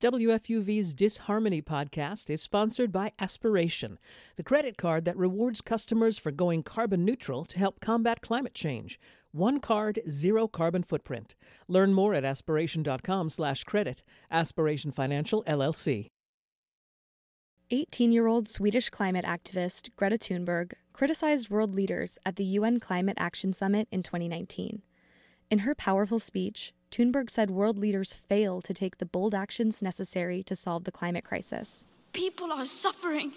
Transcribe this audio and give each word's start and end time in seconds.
WFUV's 0.00 0.94
Disharmony 0.94 1.60
podcast 1.60 2.30
is 2.30 2.40
sponsored 2.40 2.90
by 2.90 3.12
Aspiration, 3.18 3.98
the 4.36 4.42
credit 4.42 4.78
card 4.78 5.04
that 5.04 5.14
rewards 5.14 5.60
customers 5.60 6.16
for 6.16 6.30
going 6.30 6.62
carbon 6.62 7.04
neutral 7.04 7.44
to 7.44 7.58
help 7.58 7.80
combat 7.80 8.22
climate 8.22 8.54
change. 8.54 8.98
One 9.32 9.60
card, 9.60 10.00
zero 10.08 10.48
carbon 10.48 10.84
footprint. 10.84 11.34
Learn 11.68 11.92
more 11.92 12.14
at 12.14 12.24
aspiration.com/credit. 12.24 14.02
Aspiration 14.30 14.90
Financial 14.90 15.44
LLC. 15.46 16.06
18-year-old 17.70 18.48
Swedish 18.48 18.88
climate 18.88 19.26
activist 19.26 19.90
Greta 19.96 20.16
Thunberg 20.16 20.72
criticized 20.94 21.50
world 21.50 21.74
leaders 21.74 22.18
at 22.24 22.36
the 22.36 22.44
UN 22.44 22.80
Climate 22.80 23.18
Action 23.20 23.52
Summit 23.52 23.86
in 23.92 24.02
2019. 24.02 24.80
In 25.50 25.58
her 25.58 25.74
powerful 25.74 26.18
speech, 26.18 26.72
Thunberg 26.90 27.30
said 27.30 27.50
world 27.50 27.78
leaders 27.78 28.12
fail 28.12 28.60
to 28.62 28.74
take 28.74 28.98
the 28.98 29.06
bold 29.06 29.34
actions 29.34 29.80
necessary 29.80 30.42
to 30.42 30.56
solve 30.56 30.84
the 30.84 30.92
climate 30.92 31.24
crisis. 31.24 31.86
People 32.12 32.52
are 32.52 32.64
suffering, 32.64 33.32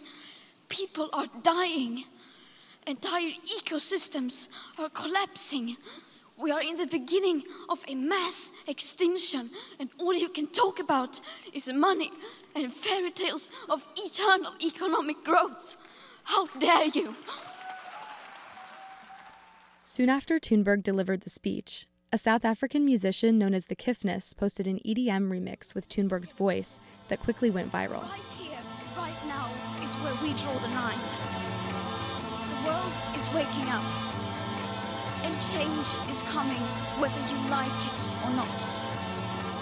people 0.70 1.10
are 1.14 1.28
dying, 1.44 2.06
entire 2.88 3.32
ecosystems 3.60 4.50
are 4.80 4.90
collapsing. 4.90 5.78
We 6.36 6.52
are 6.52 6.64
in 6.64 6.78
the 6.78 6.88
beginning 6.88 7.44
of 7.70 7.80
a 7.88 7.94
mass 7.94 8.50
extinction, 8.68 9.52
and 9.80 9.90
all 10.00 10.16
you 10.16 10.30
can 10.30 10.48
talk 10.48 10.80
about 10.80 11.22
is 11.54 11.68
money 11.72 12.10
and 12.56 12.74
fairy 12.74 13.12
tales 13.12 13.50
of 13.70 13.86
eternal 13.96 14.54
economic 14.66 15.24
growth. 15.24 15.78
How 16.24 16.48
dare 16.58 16.86
you! 16.86 17.16
Soon 19.84 20.10
after 20.10 20.40
Thunberg 20.40 20.82
delivered 20.82 21.22
the 21.22 21.30
speech, 21.30 21.86
a 22.14 22.18
South 22.20 22.46
African 22.46 22.86
musician 22.86 23.40
known 23.40 23.56
as 23.56 23.66
the 23.66 23.76
Kiffness 23.76 24.38
posted 24.38 24.68
an 24.68 24.80
EDM 24.86 25.30
remix 25.30 25.74
with 25.74 25.90
Thunberg's 25.90 26.32
voice 26.32 26.80
that 27.10 27.20
quickly 27.20 27.50
went 27.50 27.72
viral. 27.72 28.04
Right 28.04 28.30
here, 28.38 28.60
right 28.96 29.18
now, 29.26 29.50
is 29.82 29.96
where 29.96 30.14
we 30.22 30.34
draw 30.34 30.54
the 30.54 30.68
line. 30.68 31.00
The 32.52 32.70
world 32.70 32.94
is 33.16 33.28
waking 33.32 33.68
up, 33.68 33.84
and 35.24 35.34
change 35.42 35.88
is 36.08 36.22
coming 36.30 36.62
whether 37.02 37.20
you 37.32 37.50
like 37.50 37.82
it 37.88 38.10
or 38.24 38.30
not. 38.36 38.62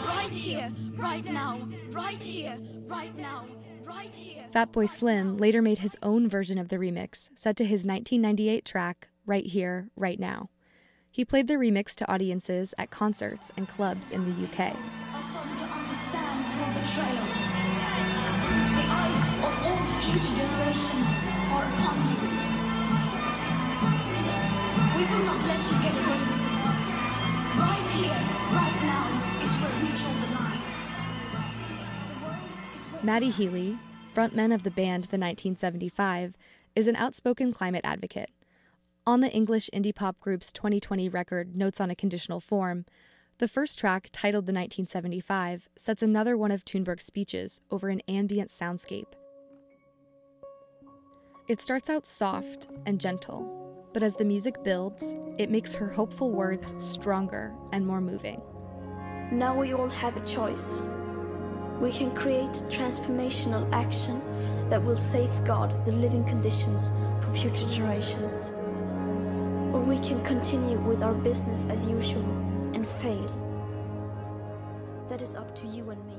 Right 0.06 0.36
here, 0.36 0.70
right 0.98 1.24
now, 1.24 1.58
right 1.92 2.22
here, 2.22 2.58
right 2.86 3.16
now, 3.16 3.48
right 3.86 4.14
here. 4.14 4.44
Fatboy 4.52 4.90
Slim 4.90 5.38
later 5.38 5.62
made 5.62 5.78
his 5.78 5.96
own 6.04 6.28
version 6.28 6.58
of 6.58 6.68
the 6.68 6.76
remix, 6.76 7.30
set 7.34 7.56
to 7.56 7.64
his 7.64 7.86
1998 7.86 8.66
track, 8.66 9.08
Right 9.26 9.46
Here, 9.46 9.88
Right 9.96 10.20
Now. 10.20 10.50
He 11.14 11.26
played 11.26 11.48
the 11.48 11.56
remix 11.56 11.94
to 11.96 12.10
audiences 12.10 12.74
at 12.78 12.90
concerts 12.90 13.52
and 13.58 13.68
clubs 13.68 14.12
in 14.12 14.24
the 14.24 14.32
UK. 14.48 14.60
are 14.72 15.22
starting 15.22 15.58
to 15.58 15.66
understand 15.66 16.40
your 16.56 16.72
betrayal. 16.72 17.28
The 18.72 18.86
eyes 18.88 19.20
of 19.28 19.52
all 19.68 19.84
future 20.00 20.36
generations 20.40 21.08
are 21.52 21.68
upon 21.68 22.00
you. 22.08 22.16
We 24.96 25.04
will 25.12 25.26
not 25.28 25.42
let 25.52 25.60
you 25.68 25.76
get 25.84 25.92
away 26.00 26.16
with 26.16 26.40
this. 26.48 26.66
Right 27.60 27.88
here, 27.92 28.22
right 28.56 28.80
now, 28.88 29.12
is 29.44 29.52
where 29.60 29.76
we 29.84 29.92
draw 30.00 30.16
the 30.16 30.32
line. 30.40 30.64
The 32.08 32.24
world 32.26 32.50
is 32.74 32.88
where 32.88 33.04
Matty 33.04 33.32
Healy, 33.32 33.78
frontman 34.16 34.56
of 34.56 34.64
the 34.64 34.72
band 34.72 35.04
The 35.04 35.20
1975, 35.20 36.36
is 36.74 36.88
an 36.88 36.96
outspoken 36.96 37.52
climate 37.52 37.82
advocate. 37.84 38.30
On 39.12 39.20
the 39.20 39.30
English 39.34 39.70
indie 39.74 39.94
pop 39.94 40.18
group's 40.22 40.54
2020 40.54 41.10
record 41.10 41.58
Notes 41.58 41.82
on 41.82 41.92
a 41.92 41.96
Conditional 41.96 42.40
Form, 42.40 42.86
the 43.40 43.48
first 43.50 43.78
track, 43.78 44.08
titled 44.14 44.46
The 44.46 44.54
1975, 44.54 45.68
sets 45.76 46.02
another 46.02 46.38
one 46.38 46.50
of 46.50 46.64
Thunberg's 46.64 47.04
speeches 47.04 47.60
over 47.70 47.90
an 47.90 48.02
ambient 48.08 48.50
soundscape. 48.50 49.12
It 51.50 51.60
starts 51.60 51.90
out 51.90 52.06
soft 52.06 52.70
and 52.86 53.02
gentle, 53.02 53.86
but 53.92 54.02
as 54.02 54.16
the 54.16 54.24
music 54.24 54.64
builds, 54.64 55.18
it 55.38 55.50
makes 55.50 55.74
her 55.74 55.90
hopeful 55.90 56.32
words 56.32 56.74
stronger 56.78 57.54
and 57.74 57.86
more 57.86 58.00
moving. 58.00 58.42
Now 59.30 59.60
we 59.60 59.74
all 59.74 59.90
have 59.90 60.16
a 60.16 60.26
choice. 60.26 60.82
We 61.82 61.92
can 61.92 62.16
create 62.16 62.54
transformational 62.70 63.70
action 63.74 64.22
that 64.70 64.82
will 64.82 64.96
safeguard 64.96 65.84
the 65.84 65.92
living 65.92 66.24
conditions 66.24 66.94
for 67.20 67.34
future 67.34 67.68
generations. 67.68 68.54
Or 69.82 69.86
we 69.86 69.98
can 69.98 70.24
continue 70.24 70.78
with 70.78 71.02
our 71.02 71.16
business 71.16 71.66
as 71.66 71.88
usual 71.88 72.22
and 72.76 72.88
fail. 72.88 73.26
That 75.10 75.24
is 75.24 75.36
up 75.36 75.56
to 75.56 75.66
you 75.66 75.90
and 75.90 76.06
me. 76.06 76.14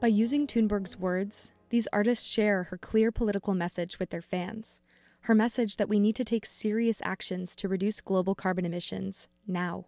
By 0.00 0.08
using 0.08 0.48
Thunberg's 0.48 0.98
words, 0.98 1.52
these 1.70 1.86
artists 1.92 2.28
share 2.28 2.64
her 2.64 2.76
clear 2.76 3.12
political 3.12 3.54
message 3.54 4.00
with 4.00 4.10
their 4.10 4.20
fans. 4.20 4.80
Her 5.20 5.34
message 5.36 5.76
that 5.76 5.88
we 5.88 6.00
need 6.00 6.16
to 6.16 6.24
take 6.24 6.44
serious 6.44 7.00
actions 7.04 7.54
to 7.54 7.68
reduce 7.68 8.00
global 8.00 8.34
carbon 8.34 8.66
emissions 8.66 9.28
now. 9.46 9.86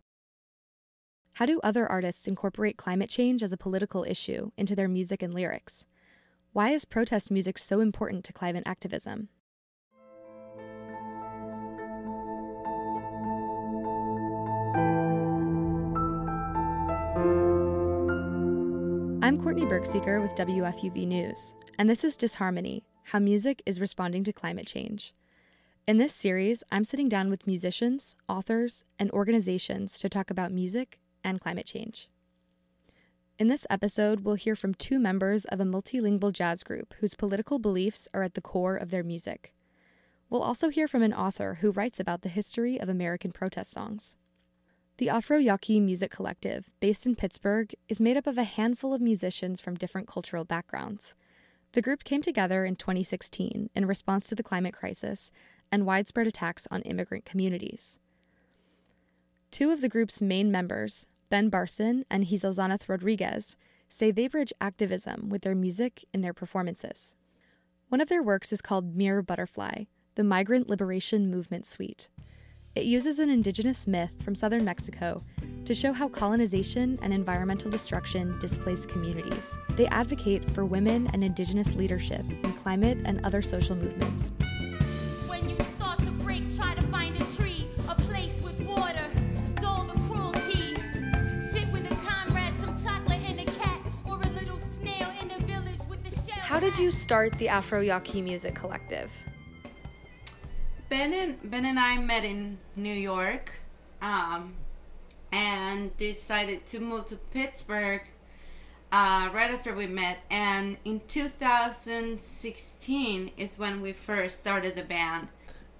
How 1.32 1.46
do 1.46 1.58
other 1.64 1.90
artists 1.90 2.28
incorporate 2.28 2.76
climate 2.76 3.10
change 3.10 3.42
as 3.42 3.52
a 3.52 3.56
political 3.56 4.04
issue 4.04 4.52
into 4.56 4.76
their 4.76 4.86
music 4.86 5.20
and 5.20 5.34
lyrics? 5.34 5.84
Why 6.52 6.70
is 6.70 6.84
protest 6.84 7.32
music 7.32 7.58
so 7.58 7.80
important 7.80 8.22
to 8.26 8.32
climate 8.32 8.62
activism? 8.66 9.30
I'm 19.24 19.40
Courtney 19.40 19.64
Bergseeker 19.64 20.20
with 20.20 20.34
WFUV 20.34 21.06
News, 21.06 21.54
and 21.78 21.88
this 21.88 22.04
is 22.04 22.14
Disharmony 22.14 22.84
How 23.04 23.18
Music 23.18 23.62
is 23.64 23.80
Responding 23.80 24.22
to 24.24 24.34
Climate 24.34 24.66
Change. 24.66 25.14
In 25.88 25.96
this 25.96 26.12
series, 26.12 26.62
I'm 26.70 26.84
sitting 26.84 27.08
down 27.08 27.30
with 27.30 27.46
musicians, 27.46 28.16
authors, 28.28 28.84
and 28.98 29.10
organizations 29.12 29.98
to 30.00 30.10
talk 30.10 30.28
about 30.28 30.52
music 30.52 30.98
and 31.24 31.40
climate 31.40 31.64
change. 31.64 32.10
In 33.38 33.48
this 33.48 33.66
episode, 33.70 34.20
we'll 34.20 34.34
hear 34.34 34.54
from 34.54 34.74
two 34.74 34.98
members 34.98 35.46
of 35.46 35.58
a 35.58 35.64
multilingual 35.64 36.30
jazz 36.30 36.62
group 36.62 36.92
whose 37.00 37.14
political 37.14 37.58
beliefs 37.58 38.06
are 38.12 38.24
at 38.24 38.34
the 38.34 38.42
core 38.42 38.76
of 38.76 38.90
their 38.90 39.02
music. 39.02 39.54
We'll 40.28 40.42
also 40.42 40.68
hear 40.68 40.86
from 40.86 41.02
an 41.02 41.14
author 41.14 41.60
who 41.62 41.70
writes 41.70 41.98
about 41.98 42.20
the 42.20 42.28
history 42.28 42.78
of 42.78 42.90
American 42.90 43.32
protest 43.32 43.72
songs. 43.72 44.18
The 44.98 45.08
Afro 45.08 45.38
Yaqui 45.38 45.80
Music 45.80 46.12
Collective, 46.12 46.70
based 46.78 47.04
in 47.04 47.16
Pittsburgh, 47.16 47.74
is 47.88 48.00
made 48.00 48.16
up 48.16 48.28
of 48.28 48.38
a 48.38 48.44
handful 48.44 48.94
of 48.94 49.00
musicians 49.00 49.60
from 49.60 49.74
different 49.74 50.06
cultural 50.06 50.44
backgrounds. 50.44 51.16
The 51.72 51.82
group 51.82 52.04
came 52.04 52.22
together 52.22 52.64
in 52.64 52.76
2016 52.76 53.70
in 53.74 53.86
response 53.86 54.28
to 54.28 54.36
the 54.36 54.44
climate 54.44 54.72
crisis 54.72 55.32
and 55.72 55.84
widespread 55.84 56.28
attacks 56.28 56.68
on 56.70 56.82
immigrant 56.82 57.24
communities. 57.24 57.98
Two 59.50 59.72
of 59.72 59.80
the 59.80 59.88
group's 59.88 60.22
main 60.22 60.52
members, 60.52 61.08
Ben 61.28 61.50
Barson 61.50 62.04
and 62.08 62.26
Gizelxanath 62.26 62.88
Rodriguez, 62.88 63.56
say 63.88 64.12
they 64.12 64.28
bridge 64.28 64.52
activism 64.60 65.28
with 65.28 65.42
their 65.42 65.56
music 65.56 66.04
in 66.14 66.20
their 66.20 66.32
performances. 66.32 67.16
One 67.88 68.00
of 68.00 68.08
their 68.08 68.22
works 68.22 68.52
is 68.52 68.62
called 68.62 68.94
Mirror 68.94 69.22
Butterfly, 69.22 69.86
the 70.14 70.22
Migrant 70.22 70.68
Liberation 70.68 71.32
Movement 71.32 71.66
Suite. 71.66 72.08
It 72.74 72.86
uses 72.86 73.20
an 73.20 73.30
indigenous 73.30 73.86
myth 73.86 74.10
from 74.24 74.34
southern 74.34 74.64
Mexico 74.64 75.22
to 75.64 75.72
show 75.72 75.92
how 75.92 76.08
colonization 76.08 76.98
and 77.02 77.14
environmental 77.14 77.70
destruction 77.70 78.36
displace 78.40 78.84
communities. 78.84 79.60
They 79.76 79.86
advocate 79.86 80.50
for 80.50 80.64
women 80.64 81.08
and 81.12 81.22
indigenous 81.22 81.76
leadership 81.76 82.24
in 82.28 82.52
climate 82.54 82.98
and 83.04 83.24
other 83.24 83.42
social 83.42 83.76
movements. 83.76 84.32
When 85.28 85.48
you 85.48 85.56
start 85.76 86.00
to 86.00 86.10
break, 86.10 86.42
try 86.56 86.74
to 86.74 86.84
find 86.88 87.16
a 87.16 87.24
tree, 87.36 87.68
a 87.88 87.94
place 87.94 88.42
with 88.42 88.60
water, 88.62 89.08
dull 89.60 89.84
the 89.84 89.94
cruelty. 90.08 90.74
Sit 91.52 91.70
with 91.70 91.88
a 91.88 91.94
comrade, 92.04 92.54
some 92.60 92.74
chocolate 92.82 93.20
and 93.20 93.38
a 93.38 93.44
cat, 93.52 93.80
or 94.04 94.20
a 94.20 94.30
little 94.30 94.58
snail 94.58 95.12
in 95.22 95.28
the 95.28 95.46
village 95.46 95.80
with 95.88 96.02
the 96.02 96.10
shell. 96.10 96.40
How 96.40 96.58
did 96.58 96.76
you 96.76 96.90
start 96.90 97.38
the 97.38 97.48
Afro 97.48 97.82
Yaqui 97.82 98.20
Music 98.20 98.56
Collective? 98.56 99.12
Ben 100.94 101.12
and 101.12 101.50
Ben 101.50 101.64
and 101.64 101.76
I 101.76 101.98
met 101.98 102.24
in 102.24 102.58
New 102.76 102.94
York, 102.94 103.54
um, 104.00 104.54
and 105.32 105.96
decided 105.96 106.66
to 106.66 106.78
move 106.78 107.06
to 107.06 107.16
Pittsburgh 107.16 108.02
uh, 108.92 109.28
right 109.32 109.50
after 109.50 109.74
we 109.74 109.88
met. 109.88 110.18
And 110.30 110.76
in 110.84 111.00
2016 111.08 113.32
is 113.36 113.58
when 113.58 113.80
we 113.80 113.92
first 113.92 114.38
started 114.38 114.76
the 114.76 114.84
band. 114.84 115.26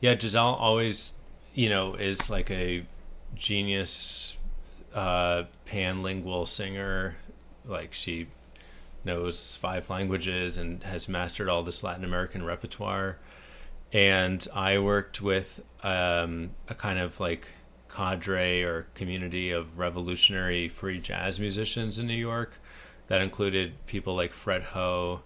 Yeah, 0.00 0.19
Giselle 0.19 0.55
always, 0.55 1.12
you 1.55 1.69
know, 1.69 1.94
is 1.94 2.28
like 2.28 2.50
a 2.50 2.84
genius 3.37 4.37
uh, 4.93 5.44
panlingual 5.64 6.49
singer. 6.49 7.14
Like 7.64 7.93
she 7.93 8.26
knows 9.05 9.55
five 9.55 9.88
languages 9.88 10.58
and 10.58 10.82
has 10.82 11.08
mastered 11.08 11.49
all 11.49 11.62
this 11.62 11.84
Latin 11.84 12.02
American 12.02 12.44
repertoire. 12.44 13.19
And 13.94 14.46
I 14.52 14.79
worked 14.81 15.23
with 15.23 15.62
um, 15.85 16.50
a 16.69 16.75
kind 16.75 16.99
of 16.99 17.20
like 17.20 17.46
cadre 17.88 18.62
or 18.62 18.88
community 18.94 19.52
of 19.52 19.79
revolutionary 19.79 20.69
free 20.69 20.99
jazz 20.99 21.38
musicians 21.38 22.00
in 22.00 22.08
New 22.08 22.14
York. 22.14 22.61
that 23.06 23.20
included 23.20 23.75
people 23.87 24.17
like 24.17 24.32
Fred 24.32 24.62
Ho, 24.62 25.20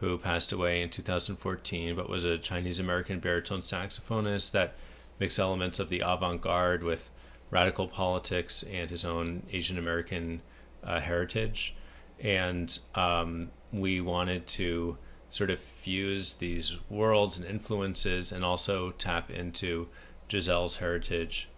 who 0.00 0.16
passed 0.16 0.50
away 0.50 0.80
in 0.80 0.88
2014, 0.88 1.94
but 1.94 2.08
was 2.08 2.24
a 2.24 2.38
Chinese 2.38 2.80
American 2.80 3.20
baritone 3.20 3.60
saxophonist 3.60 4.50
that 4.52 4.74
mixed 5.20 5.38
elements 5.38 5.78
of 5.78 5.90
the 5.90 6.00
avant 6.04 6.40
garde 6.40 6.82
with 6.82 7.10
radical 7.50 7.86
politics 7.86 8.64
and 8.72 8.90
his 8.90 9.04
own 9.04 9.42
Asian 9.52 9.78
American 9.78 10.40
uh, 10.82 10.98
heritage. 11.00 11.74
And 12.18 12.76
um, 12.94 13.50
we 13.72 14.00
wanted 14.00 14.46
to 14.48 14.96
sort 15.30 15.50
of 15.50 15.60
fuse 15.60 16.34
these 16.34 16.76
worlds 16.88 17.36
and 17.36 17.46
influences 17.46 18.32
and 18.32 18.44
also 18.44 18.92
tap 18.92 19.30
into 19.30 19.88
Giselle's 20.28 20.76
heritage 20.76 21.48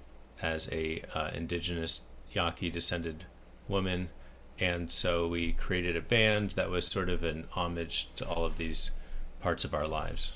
as 0.42 0.68
a 0.72 1.02
uh, 1.14 1.30
indigenous 1.34 2.02
Yaqui 2.32 2.70
descended 2.70 3.24
woman 3.68 4.08
and 4.60 4.92
so 4.92 5.26
we 5.26 5.52
created 5.52 5.96
a 5.96 6.02
band 6.02 6.50
that 6.50 6.70
was 6.70 6.86
sort 6.86 7.08
of 7.08 7.24
an 7.24 7.46
homage 7.52 8.10
to 8.16 8.28
all 8.28 8.44
of 8.44 8.58
these 8.58 8.90
parts 9.40 9.64
of 9.64 9.72
our 9.72 9.86
lives. 9.86 10.34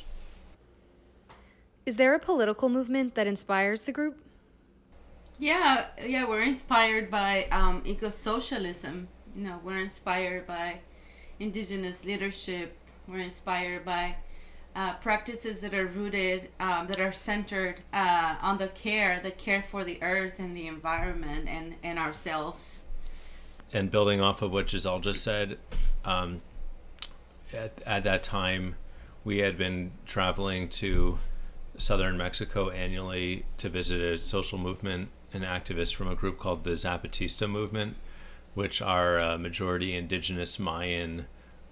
Is 1.85 1.97
there 1.97 2.15
a 2.15 2.19
political 2.19 2.71
movement 2.71 3.15
that 3.15 3.27
inspires 3.27 3.83
the 3.83 3.93
group? 3.93 4.19
Yeah, 5.39 5.87
yeah, 6.03 6.27
we're 6.27 6.43
inspired 6.43 7.11
by 7.11 7.45
um, 7.51 7.83
eco-socialism. 7.85 9.09
You 9.37 9.43
know, 9.43 9.61
we're 9.63 9.81
inspired 9.81 10.47
by 10.47 10.81
indigenous 11.39 12.05
leadership. 12.05 12.79
We're 13.07 13.21
inspired 13.21 13.85
by 13.85 14.17
uh, 14.77 14.95
practices 14.95 15.61
that 15.61 15.75
are 15.75 15.87
rooted, 15.87 16.49
um, 16.59 16.87
that 16.89 17.01
are 17.01 17.13
centered 17.13 17.77
uh, 17.93 18.37
on 18.43 18.59
the 18.59 18.69
care, 18.69 19.21
the 19.23 19.31
care 19.31 19.63
for 19.63 19.85
the 19.85 20.03
earth 20.03 20.39
and 20.39 20.57
the 20.57 20.67
environment 20.67 21.49
and, 21.49 21.77
and 21.83 21.99
ourselves. 21.99 22.83
And 23.73 23.91
building 23.91 24.21
off 24.21 24.43
of 24.43 24.53
what 24.53 24.71
Giselle 24.71 25.01
just 25.01 25.23
said, 25.23 25.59
um, 26.05 26.41
at, 27.53 27.81
at 27.87 28.03
that 28.05 28.23
time, 28.23 28.77
we 29.25 29.39
had 29.39 29.57
been 29.57 29.93
traveling 30.07 30.69
to 30.69 31.19
southern 31.77 32.17
Mexico 32.17 32.71
annually 32.71 33.45
to 33.59 33.69
visit 33.69 34.01
a 34.01 34.25
social 34.25 34.59
movement 34.59 35.09
and 35.33 35.45
activists 35.45 35.95
from 35.95 36.09
a 36.09 36.15
group 36.15 36.39
called 36.39 36.65
the 36.65 36.71
Zapatista 36.71 37.51
Movement, 37.51 37.97
which 38.55 38.81
are 38.81 39.19
uh, 39.19 39.39
majority 39.39 39.95
indigenous 39.95 40.59
Mayan, 40.59 41.27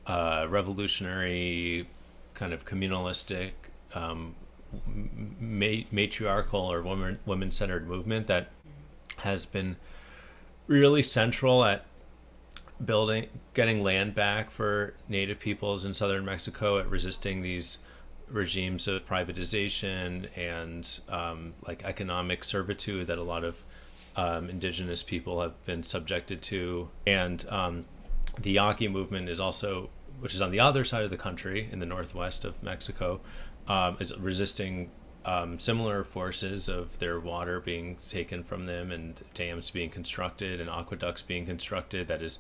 uh, 0.06 0.46
revolutionary, 0.48 1.88
kind 2.34 2.52
of 2.52 2.64
communalistic, 2.64 3.52
um, 3.94 4.34
ma- 4.86 5.84
matriarchal 5.90 6.60
or 6.60 6.82
woman 6.82 7.18
woman 7.26 7.50
centered 7.50 7.86
movement 7.86 8.26
that 8.26 8.50
has 9.18 9.44
been 9.44 9.76
really 10.66 11.02
central 11.02 11.64
at 11.64 11.84
building 12.84 13.28
getting 13.54 13.82
land 13.82 14.14
back 14.14 14.50
for 14.50 14.94
native 15.08 15.38
peoples 15.38 15.84
in 15.84 15.94
southern 15.94 16.24
Mexico 16.24 16.78
at 16.78 16.88
resisting 16.88 17.42
these 17.42 17.78
regimes 18.28 18.88
of 18.88 19.06
privatization 19.06 20.26
and 20.36 21.00
um, 21.08 21.54
like 21.66 21.84
economic 21.84 22.42
servitude 22.42 23.06
that 23.06 23.18
a 23.18 23.22
lot 23.22 23.44
of 23.44 23.62
um, 24.16 24.48
indigenous 24.48 25.02
people 25.02 25.40
have 25.40 25.64
been 25.66 25.82
subjected 25.82 26.42
to. 26.42 26.88
And 27.06 27.46
um, 27.48 27.84
the 28.40 28.52
Yaqui 28.52 28.88
movement 28.88 29.28
is 29.28 29.40
also 29.40 29.90
which 30.20 30.34
is 30.34 30.40
on 30.40 30.52
the 30.52 30.60
other 30.60 30.84
side 30.84 31.02
of 31.02 31.10
the 31.10 31.16
country 31.16 31.68
in 31.72 31.80
the 31.80 31.86
northwest 31.86 32.44
of 32.44 32.62
Mexico 32.62 33.20
um, 33.66 33.96
is 33.98 34.16
resisting 34.18 34.90
um, 35.24 35.58
similar 35.58 36.04
forces 36.04 36.68
of 36.68 36.98
their 36.98 37.18
water 37.18 37.60
being 37.60 37.96
taken 38.08 38.42
from 38.42 38.66
them 38.66 38.90
and 38.90 39.20
dams 39.34 39.70
being 39.70 39.90
constructed 39.90 40.60
and 40.60 40.68
aqueducts 40.68 41.22
being 41.22 41.46
constructed 41.46 42.08
that 42.08 42.22
is 42.22 42.38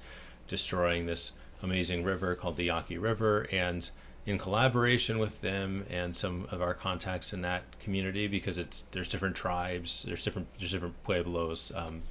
destroying 0.48 1.06
this 1.06 1.32
amazing 1.62 2.02
river 2.04 2.34
called 2.34 2.56
the 2.56 2.64
Yaqui 2.64 2.98
River, 2.98 3.46
and 3.52 3.90
in 4.26 4.38
collaboration 4.38 5.18
with 5.18 5.40
them 5.40 5.84
and 5.90 6.16
some 6.16 6.46
of 6.50 6.60
our 6.60 6.74
contacts 6.74 7.32
in 7.32 7.42
that 7.42 7.62
community, 7.78 8.26
because 8.26 8.58
it's 8.58 8.82
there's 8.90 9.08
different 9.08 9.36
tribes, 9.36 10.04
there's 10.06 10.24
different 10.24 10.48
there's 10.58 10.72
different 10.72 11.00
pueblos 11.04 11.72
um, 11.74 12.02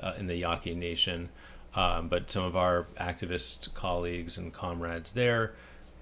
uh, 0.00 0.12
in 0.18 0.26
the 0.26 0.36
Yaqui 0.36 0.74
Nation, 0.74 1.30
um, 1.74 2.08
but 2.08 2.30
some 2.30 2.44
of 2.44 2.56
our 2.56 2.86
activist 2.98 3.72
colleagues 3.74 4.36
and 4.36 4.52
comrades 4.52 5.12
there, 5.12 5.52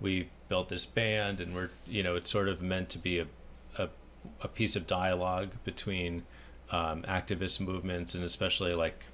we 0.00 0.28
built 0.48 0.68
this 0.68 0.86
band, 0.86 1.40
and 1.40 1.54
we're 1.54 1.70
you 1.86 2.02
know 2.02 2.16
it's 2.16 2.30
sort 2.30 2.48
of 2.48 2.60
meant 2.62 2.88
to 2.90 2.98
be 2.98 3.18
a 3.18 3.26
a, 3.78 3.88
a 4.42 4.48
piece 4.48 4.76
of 4.76 4.86
dialogue 4.86 5.50
between 5.64 6.24
um, 6.70 7.02
activist 7.02 7.60
movements 7.60 8.14
and 8.14 8.24
especially 8.24 8.74
like 8.74 9.04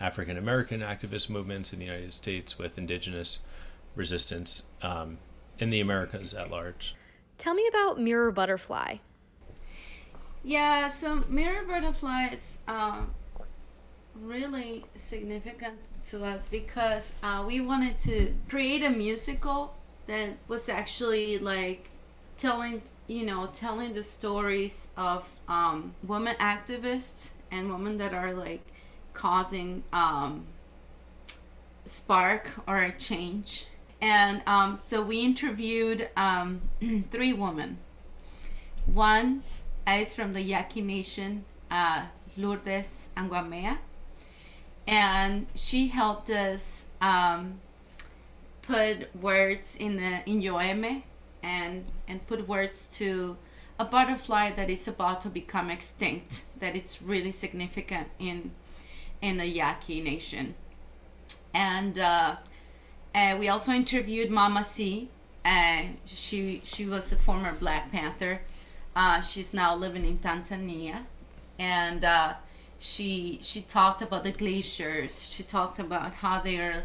African 0.00 0.36
American 0.36 0.80
activist 0.80 1.30
movements 1.30 1.72
in 1.72 1.78
the 1.78 1.86
United 1.86 2.12
States 2.12 2.58
with 2.58 2.78
indigenous 2.78 3.40
resistance 3.94 4.62
um, 4.82 5.18
in 5.58 5.70
the 5.70 5.80
Americas 5.80 6.34
at 6.34 6.50
large. 6.50 6.94
Tell 7.38 7.54
me 7.54 7.66
about 7.68 8.00
Mirror 8.00 8.32
Butterfly. 8.32 8.96
Yeah, 10.44 10.92
so 10.92 11.24
Mirror 11.28 11.64
Butterfly 11.64 12.28
is 12.32 12.58
uh, 12.68 13.02
really 14.22 14.84
significant 14.96 15.78
to 16.08 16.24
us 16.24 16.48
because 16.48 17.12
uh, 17.22 17.44
we 17.46 17.60
wanted 17.60 17.98
to 18.00 18.34
create 18.48 18.82
a 18.82 18.90
musical 18.90 19.74
that 20.06 20.36
was 20.48 20.68
actually 20.68 21.38
like 21.38 21.90
telling, 22.36 22.82
you 23.06 23.24
know, 23.24 23.48
telling 23.52 23.94
the 23.94 24.02
stories 24.02 24.88
of 24.96 25.28
um, 25.48 25.94
women 26.02 26.36
activists 26.36 27.28
and 27.50 27.70
women 27.70 27.98
that 27.98 28.14
are 28.14 28.32
like 28.32 28.62
causing 29.12 29.82
um, 29.92 30.46
spark 31.86 32.50
or 32.66 32.78
a 32.78 32.92
change. 32.92 33.66
And 34.00 34.42
um, 34.46 34.76
so 34.76 35.02
we 35.02 35.20
interviewed 35.20 36.08
um, 36.16 36.62
three 37.10 37.32
women. 37.32 37.78
One 38.86 39.42
is 39.88 40.14
from 40.14 40.32
the 40.32 40.42
Yaqui 40.42 40.82
Nation, 40.82 41.44
uh, 41.70 42.04
Lourdes 42.36 43.08
Anguamea, 43.16 43.78
and 44.86 45.46
she 45.54 45.88
helped 45.88 46.30
us 46.30 46.84
um, 47.00 47.60
put 48.62 49.14
words 49.14 49.76
in 49.76 49.96
the 49.96 50.28
in 50.28 50.40
Yoeme 50.40 51.02
and 51.42 51.84
and 52.08 52.26
put 52.26 52.46
words 52.48 52.86
to 52.94 53.36
a 53.78 53.84
butterfly 53.84 54.50
that 54.52 54.70
is 54.70 54.88
about 54.88 55.20
to 55.22 55.28
become 55.28 55.70
extinct. 55.70 56.42
That 56.60 56.76
it's 56.76 57.02
really 57.02 57.32
significant 57.32 58.08
in 58.18 58.52
in 59.20 59.36
the 59.36 59.46
Yaqui 59.46 60.00
Nation. 60.00 60.54
And 61.52 61.98
uh, 61.98 62.36
uh, 63.14 63.36
we 63.38 63.48
also 63.48 63.72
interviewed 63.72 64.30
Mama 64.30 64.64
C. 64.64 65.08
Uh, 65.44 65.82
she 66.06 66.60
she 66.64 66.86
was 66.86 67.12
a 67.12 67.16
former 67.16 67.52
Black 67.52 67.90
Panther. 67.90 68.40
Uh, 68.94 69.20
she's 69.20 69.52
now 69.52 69.74
living 69.76 70.06
in 70.06 70.18
Tanzania, 70.18 71.04
and 71.58 72.04
uh, 72.04 72.34
she 72.78 73.38
she 73.42 73.62
talked 73.62 74.02
about 74.02 74.24
the 74.24 74.32
glaciers. 74.32 75.22
She 75.22 75.42
talked 75.42 75.78
about 75.78 76.14
how 76.14 76.40
they 76.40 76.58
are, 76.58 76.84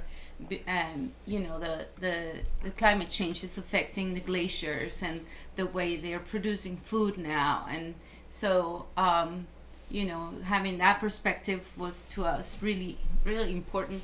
um, 0.68 1.12
you 1.26 1.40
know, 1.40 1.60
the, 1.60 1.86
the 2.00 2.18
the 2.64 2.72
climate 2.72 3.10
change 3.10 3.44
is 3.44 3.58
affecting 3.58 4.14
the 4.14 4.22
glaciers 4.22 5.04
and 5.04 5.26
the 5.56 5.66
way 5.66 5.96
they 5.96 6.14
are 6.14 6.20
producing 6.20 6.78
food 6.78 7.18
now. 7.18 7.66
And 7.70 7.96
so 8.30 8.86
um, 8.98 9.48
you 9.90 10.06
know, 10.06 10.34
having 10.44 10.78
that 10.78 11.00
perspective 11.00 11.78
was 11.78 12.08
to 12.10 12.26
us 12.26 12.58
really, 12.62 12.98
really 13.26 13.52
important. 13.52 14.02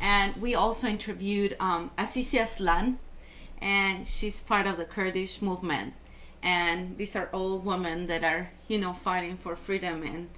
And 0.00 0.36
we 0.36 0.54
also 0.54 0.86
interviewed 0.86 1.56
um, 1.58 1.90
Azize 1.98 2.40
Aslan, 2.40 2.98
and 3.60 4.06
she's 4.06 4.40
part 4.40 4.66
of 4.66 4.76
the 4.76 4.84
Kurdish 4.84 5.42
movement. 5.42 5.94
And 6.42 6.96
these 6.96 7.16
are 7.16 7.28
all 7.32 7.58
women 7.58 8.06
that 8.06 8.22
are, 8.22 8.50
you 8.68 8.78
know, 8.78 8.92
fighting 8.92 9.36
for 9.36 9.56
freedom 9.56 10.02
and 10.02 10.28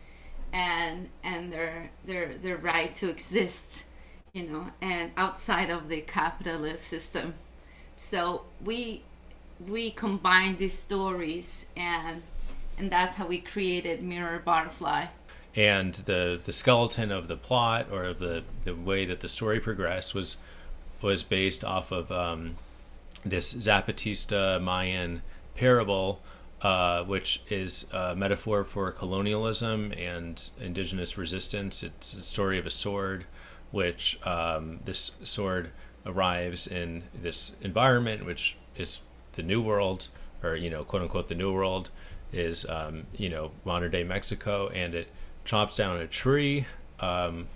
and 0.53 1.09
and 1.23 1.53
their 1.53 1.91
their 2.05 2.35
their 2.35 2.57
right 2.57 2.95
to 2.97 3.09
exist, 3.09 3.85
you 4.33 4.45
know, 4.45 4.69
and 4.81 5.13
outside 5.17 5.71
of 5.71 5.89
the 5.89 6.01
capitalist 6.01 6.85
system. 6.85 7.35
So 7.97 8.43
we 8.65 9.03
we 9.67 9.91
combine 9.91 10.57
these 10.57 10.79
stories 10.79 11.67
and 11.77 12.23
and 12.79 12.91
that's 12.93 13.17
how 13.17 13.27
we 13.27 13.39
created 13.39 14.03
Mirror 14.03 14.43
Butterfly. 14.45 15.07
And 15.57 15.95
the 15.95 16.41
the 16.43 16.53
skeleton 16.53 17.11
of 17.11 17.29
the 17.29 17.37
plot 17.37 17.89
or 17.91 18.05
of 18.05 18.19
the 18.19 18.45
the 18.65 18.75
way 18.75 19.05
that 19.05 19.21
the 19.21 19.29
story 19.29 19.61
progressed 19.61 20.15
was 20.15 20.37
was 21.01 21.23
based 21.23 21.65
off 21.65 21.93
of 21.93 22.11
um, 22.11 22.57
this 23.25 23.55
Zapatista 23.55 24.61
Mayan 24.61 25.23
parable, 25.55 26.21
uh, 26.63 27.05
which 27.05 27.43
is 27.49 27.87
a 27.93 28.17
metaphor 28.17 28.65
for 28.65 28.91
colonialism 28.91 29.93
and 29.93 30.51
indigenous 30.61 31.17
resistance. 31.17 31.83
It's 31.83 32.15
a 32.15 32.23
story 32.23 32.59
of 32.59 32.67
a 32.67 32.71
sword, 32.71 33.27
which 33.71 34.19
um, 34.27 34.81
this 34.85 35.13
sword 35.23 35.71
arrives 36.05 36.67
in 36.67 37.05
this 37.15 37.53
environment, 37.61 38.25
which 38.25 38.57
is 38.77 39.01
the 39.37 39.43
New 39.43 39.63
World, 39.63 40.09
or 40.43 40.57
you 40.57 40.71
know, 40.71 40.85
quote 40.85 41.03
unquote, 41.03 41.29
the 41.29 41.35
New 41.35 41.53
World, 41.53 41.91
is 42.33 42.67
um, 42.69 43.07
you 43.17 43.29
know 43.29 43.53
modern 43.65 43.91
day 43.91 44.05
Mexico, 44.05 44.69
and 44.69 44.95
it 44.95 45.09
chops 45.45 45.77
down 45.77 45.97
a 45.97 46.07
tree, 46.07 46.67
um, 47.01 47.47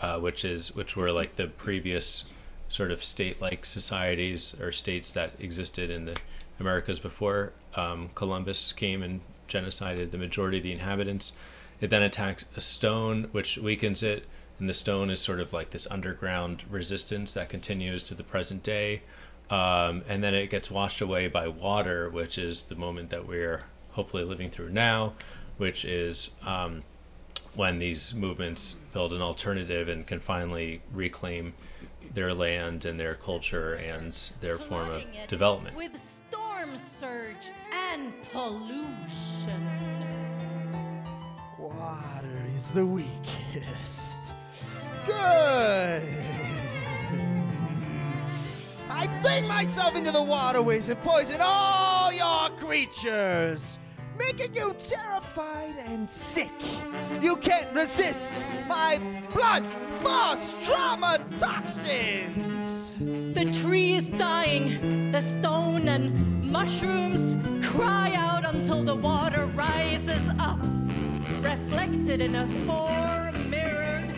uh, 0.00 0.18
which 0.18 0.44
is 0.44 0.74
which 0.74 0.96
were 0.96 1.10
like 1.10 1.36
the 1.36 1.48
previous 1.48 2.24
sort 2.68 2.90
of 2.90 3.04
state-like 3.04 3.64
societies 3.64 4.54
or 4.60 4.72
states 4.72 5.12
that 5.12 5.32
existed 5.38 5.90
in 5.90 6.06
the 6.06 6.16
Americas 6.60 7.00
before 7.00 7.52
um, 7.74 8.10
Columbus 8.14 8.72
came 8.72 9.02
and 9.02 9.20
genocided 9.48 10.10
the 10.10 10.18
majority 10.18 10.58
of 10.58 10.62
the 10.62 10.72
inhabitants. 10.72 11.32
It 11.80 11.90
then 11.90 12.02
attacks 12.02 12.46
a 12.56 12.60
stone, 12.60 13.28
which 13.32 13.58
weakens 13.58 14.02
it, 14.02 14.24
and 14.58 14.68
the 14.68 14.74
stone 14.74 15.10
is 15.10 15.20
sort 15.20 15.40
of 15.40 15.52
like 15.52 15.70
this 15.70 15.86
underground 15.90 16.62
resistance 16.70 17.32
that 17.32 17.48
continues 17.48 18.02
to 18.04 18.14
the 18.14 18.22
present 18.22 18.62
day. 18.62 19.02
Um, 19.50 20.02
and 20.08 20.22
then 20.22 20.34
it 20.34 20.48
gets 20.48 20.70
washed 20.70 21.00
away 21.00 21.28
by 21.28 21.48
water, 21.48 22.08
which 22.08 22.38
is 22.38 22.64
the 22.64 22.74
moment 22.74 23.10
that 23.10 23.26
we're 23.26 23.62
hopefully 23.92 24.24
living 24.24 24.50
through 24.50 24.70
now, 24.70 25.12
which 25.58 25.84
is 25.84 26.30
um, 26.46 26.82
when 27.54 27.78
these 27.78 28.14
movements 28.14 28.76
build 28.92 29.12
an 29.12 29.20
alternative 29.20 29.88
and 29.88 30.06
can 30.06 30.20
finally 30.20 30.80
reclaim 30.92 31.54
their 32.12 32.32
land 32.32 32.84
and 32.84 32.98
their 32.98 33.14
culture 33.14 33.74
and 33.74 34.30
their 34.40 34.58
form 34.58 34.90
of 34.90 35.04
development. 35.28 35.76
Storm 36.76 36.78
surge 36.78 37.52
and 37.72 38.12
pollution. 38.32 39.68
Water 41.58 42.42
is 42.56 42.72
the 42.72 42.84
weakest. 42.84 44.34
Good. 45.06 46.02
I 48.88 49.06
fling 49.22 49.46
myself 49.46 49.96
into 49.96 50.10
the 50.10 50.22
waterways 50.22 50.88
and 50.88 51.00
poison 51.02 51.38
all 51.40 52.12
your 52.12 52.48
creatures, 52.58 53.78
making 54.18 54.54
you 54.54 54.74
terrified 54.88 55.74
and 55.86 56.08
sick. 56.08 56.52
You 57.20 57.36
can't 57.36 57.72
resist 57.74 58.40
my 58.68 59.00
blood 59.32 59.64
force 59.98 60.56
trauma 60.64 61.18
toxins. 61.40 62.92
The 63.34 63.50
tree 63.62 63.92
is 63.94 64.08
dying. 64.10 65.10
The 65.12 65.20
stone 65.20 65.88
and 65.88 66.50
mushrooms 66.50 67.36
cry 67.66 68.14
out 68.14 68.44
until 68.44 68.82
the 68.82 68.94
water 68.94 69.46
rises 69.46 70.28
up, 70.38 70.60
reflected 71.40 72.20
in 72.20 72.34
a 72.34 72.46
four 72.66 73.32
mirrored 73.48 74.14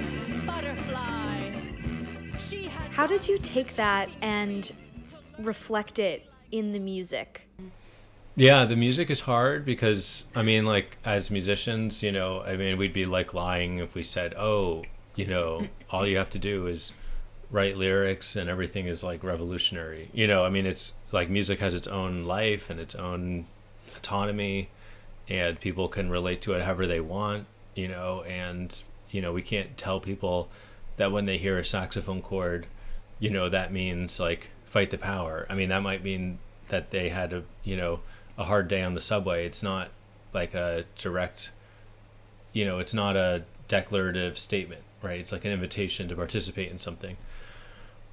butterfly. 0.47 1.53
How 2.93 3.07
did 3.07 3.27
you 3.29 3.39
take 3.39 3.77
that 3.77 4.11
and 4.21 4.71
reflect 5.39 5.99
it 5.99 6.27
in 6.53 6.73
the 6.73 6.79
music? 6.79 7.49
Yeah, 8.39 8.67
the 8.67 8.77
music 8.77 9.09
is 9.09 9.21
hard 9.21 9.65
because 9.65 10.27
I 10.35 10.43
mean, 10.43 10.67
like 10.67 10.99
as 11.07 11.31
musicians, 11.31 12.03
you 12.03 12.13
know, 12.13 12.43
I 12.43 12.57
mean, 12.57 12.77
we'd 12.77 12.93
be 12.93 13.07
like 13.07 13.33
lying 13.33 13.79
if 13.79 13.95
we 13.95 14.03
said, 14.03 14.35
"Oh, 14.37 14.83
you 15.15 15.27
know, 15.27 15.69
all 15.91 16.07
you 16.07 16.19
have 16.19 16.29
to 16.31 16.39
do 16.39 16.67
is 16.67 16.93
write 17.51 17.79
lyrics 17.79 18.37
and 18.37 18.51
everything 18.51 18.87
is 18.89 19.03
like 19.03 19.25
revolutionary." 19.25 20.11
You 20.13 20.27
know, 20.27 20.45
I 20.45 20.51
mean, 20.51 20.67
it's 20.67 20.93
like 21.13 21.31
music 21.31 21.61
has 21.61 21.75
its 21.75 21.87
own 21.89 22.25
life 22.25 22.69
and 22.69 22.79
its 22.79 22.95
own 22.95 23.47
autonomy, 23.97 24.69
and 25.29 25.59
people 25.59 25.89
can 25.89 26.11
relate 26.11 26.43
to 26.43 26.53
it 26.53 26.63
however 26.63 26.87
they 26.87 27.01
want. 27.01 27.47
You 27.75 27.89
know, 27.89 28.23
and 28.25 28.83
you 29.11 29.23
know, 29.23 29.33
we 29.33 29.43
can't 29.43 29.79
tell 29.79 29.99
people 29.99 30.51
that 30.97 31.11
when 31.11 31.25
they 31.25 31.39
hear 31.39 31.59
a 31.59 31.65
saxophone 31.65 32.21
chord, 32.21 32.67
you 33.19 33.31
know, 33.31 33.49
that 33.49 33.73
means 33.73 34.21
like 34.21 34.51
fight 34.67 34.91
the 34.91 34.99
power. 34.99 35.47
I 35.49 35.55
mean, 35.55 35.71
that 35.71 35.83
might 35.83 36.05
mean 36.05 36.39
that 36.69 36.91
they 36.91 37.09
had 37.09 37.33
a 37.33 37.43
you 37.65 37.77
know 37.77 38.01
a 38.39 38.45
hard 38.45 38.69
day 38.69 38.83
on 38.83 38.95
the 38.95 39.01
subway. 39.01 39.47
It's 39.47 39.63
not 39.63 39.89
like 40.33 40.55
a 40.55 40.85
direct, 40.97 41.51
you 42.53 42.65
know, 42.65 42.79
it's 42.79 42.95
not 42.95 43.17
a 43.17 43.45
declarative 43.69 44.39
statement, 44.39 44.83
right? 45.03 45.21
It's 45.21 45.33
like 45.33 45.45
an 45.45 45.53
invitation 45.53 46.09
to 46.09 46.17
participate 46.17 46.71
in 46.71 46.79
something. 46.79 47.17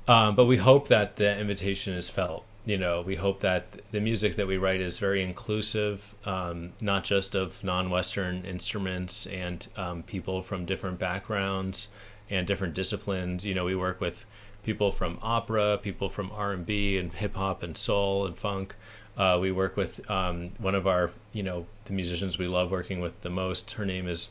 Um, 0.07 0.35
but 0.35 0.45
we 0.45 0.57
hope 0.57 0.87
that 0.89 1.15
the 1.15 1.37
invitation 1.37 1.93
is 1.93 2.09
felt. 2.09 2.45
You 2.65 2.77
know, 2.77 3.01
we 3.01 3.15
hope 3.15 3.41
that 3.41 3.67
the 3.91 3.99
music 3.99 4.37
that 4.37 4.47
we 4.47 4.57
write 4.57 4.79
is 4.79 4.97
very 4.97 5.21
inclusive, 5.21 6.15
um, 6.25 6.71
not 6.79 7.03
just 7.03 7.35
of 7.35 7.61
non-Western 7.61 8.45
instruments 8.45 9.25
and 9.27 9.67
um, 9.75 10.03
people 10.03 10.41
from 10.41 10.65
different 10.65 10.97
backgrounds 10.97 11.89
and 12.29 12.47
different 12.47 12.73
disciplines. 12.73 13.45
You 13.45 13.53
know, 13.53 13.65
we 13.65 13.75
work 13.75 13.99
with 13.99 14.25
people 14.63 14.93
from 14.93 15.19
opera, 15.21 15.77
people 15.81 16.07
from 16.07 16.31
R&B 16.31 16.97
and 16.97 17.11
hip 17.11 17.35
hop 17.35 17.63
and 17.63 17.77
soul 17.77 18.25
and 18.25 18.37
funk. 18.37 18.75
Uh, 19.17 19.37
we 19.39 19.51
work 19.51 19.77
with 19.77 20.09
um, 20.09 20.51
one 20.57 20.75
of 20.75 20.87
our, 20.87 21.11
you 21.33 21.43
know, 21.43 21.65
the 21.85 21.93
musicians 21.93 22.37
we 22.37 22.47
love 22.47 22.71
working 22.71 22.99
with 22.99 23.21
the 23.21 23.29
most. 23.29 23.71
Her 23.71 23.85
name 23.85 24.07
is 24.07 24.29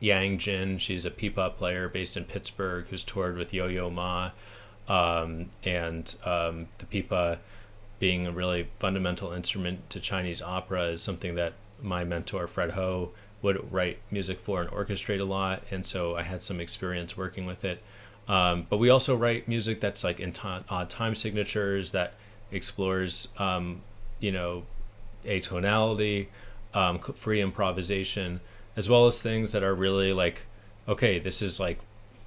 Yang 0.00 0.38
Jin. 0.38 0.78
She's 0.78 1.04
a 1.04 1.10
pipa 1.10 1.50
player 1.56 1.88
based 1.88 2.16
in 2.16 2.24
Pittsburgh 2.24 2.86
who's 2.90 3.04
toured 3.04 3.36
with 3.36 3.54
Yo 3.54 3.68
Yo 3.68 3.90
Ma. 3.90 4.30
Um, 4.88 5.50
and 5.64 6.14
um, 6.24 6.68
the 6.78 6.86
pipa, 6.86 7.38
being 7.98 8.26
a 8.26 8.32
really 8.32 8.68
fundamental 8.78 9.32
instrument 9.32 9.88
to 9.90 10.00
Chinese 10.00 10.42
opera, 10.42 10.86
is 10.86 11.02
something 11.02 11.36
that 11.36 11.52
my 11.80 12.04
mentor 12.04 12.46
Fred 12.46 12.72
Ho 12.72 13.10
would 13.42 13.72
write 13.72 13.98
music 14.10 14.40
for 14.40 14.60
and 14.60 14.70
orchestrate 14.70 15.20
a 15.20 15.24
lot. 15.24 15.62
And 15.70 15.86
so 15.86 16.16
I 16.16 16.22
had 16.22 16.42
some 16.42 16.60
experience 16.60 17.16
working 17.16 17.46
with 17.46 17.64
it. 17.64 17.82
Um, 18.28 18.66
but 18.68 18.78
we 18.78 18.90
also 18.90 19.16
write 19.16 19.46
music 19.46 19.80
that's 19.80 20.02
like 20.02 20.18
in 20.18 20.32
odd 20.42 20.90
time 20.90 21.14
signatures 21.14 21.92
that 21.92 22.14
explores, 22.50 23.28
um, 23.38 23.82
you 24.20 24.32
know, 24.32 24.64
atonality, 25.24 26.26
um, 26.74 26.98
free 26.98 27.40
improvisation, 27.40 28.40
as 28.76 28.88
well 28.88 29.06
as 29.06 29.20
things 29.20 29.52
that 29.52 29.62
are 29.62 29.74
really 29.74 30.12
like, 30.12 30.42
okay, 30.88 31.18
this 31.18 31.42
is 31.42 31.58
like 31.58 31.78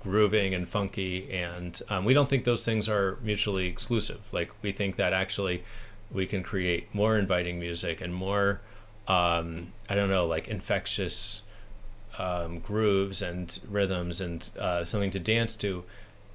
grooving 0.03 0.53
and 0.53 0.67
funky. 0.67 1.31
And 1.31 1.79
um, 1.89 2.05
we 2.05 2.13
don't 2.13 2.29
think 2.29 2.43
those 2.43 2.65
things 2.65 2.89
are 2.89 3.17
mutually 3.21 3.67
exclusive. 3.67 4.21
Like, 4.31 4.51
we 4.61 4.71
think 4.71 4.95
that 4.95 5.13
actually 5.13 5.63
we 6.11 6.25
can 6.25 6.43
create 6.43 6.93
more 6.93 7.17
inviting 7.17 7.59
music 7.59 8.01
and 8.01 8.13
more, 8.13 8.61
um, 9.07 9.73
I 9.89 9.95
don't 9.95 10.09
know, 10.09 10.25
like 10.25 10.47
infectious 10.47 11.43
um, 12.17 12.59
grooves 12.59 13.21
and 13.21 13.59
rhythms 13.69 14.19
and 14.19 14.49
uh, 14.59 14.83
something 14.83 15.11
to 15.11 15.19
dance 15.19 15.55
to 15.57 15.83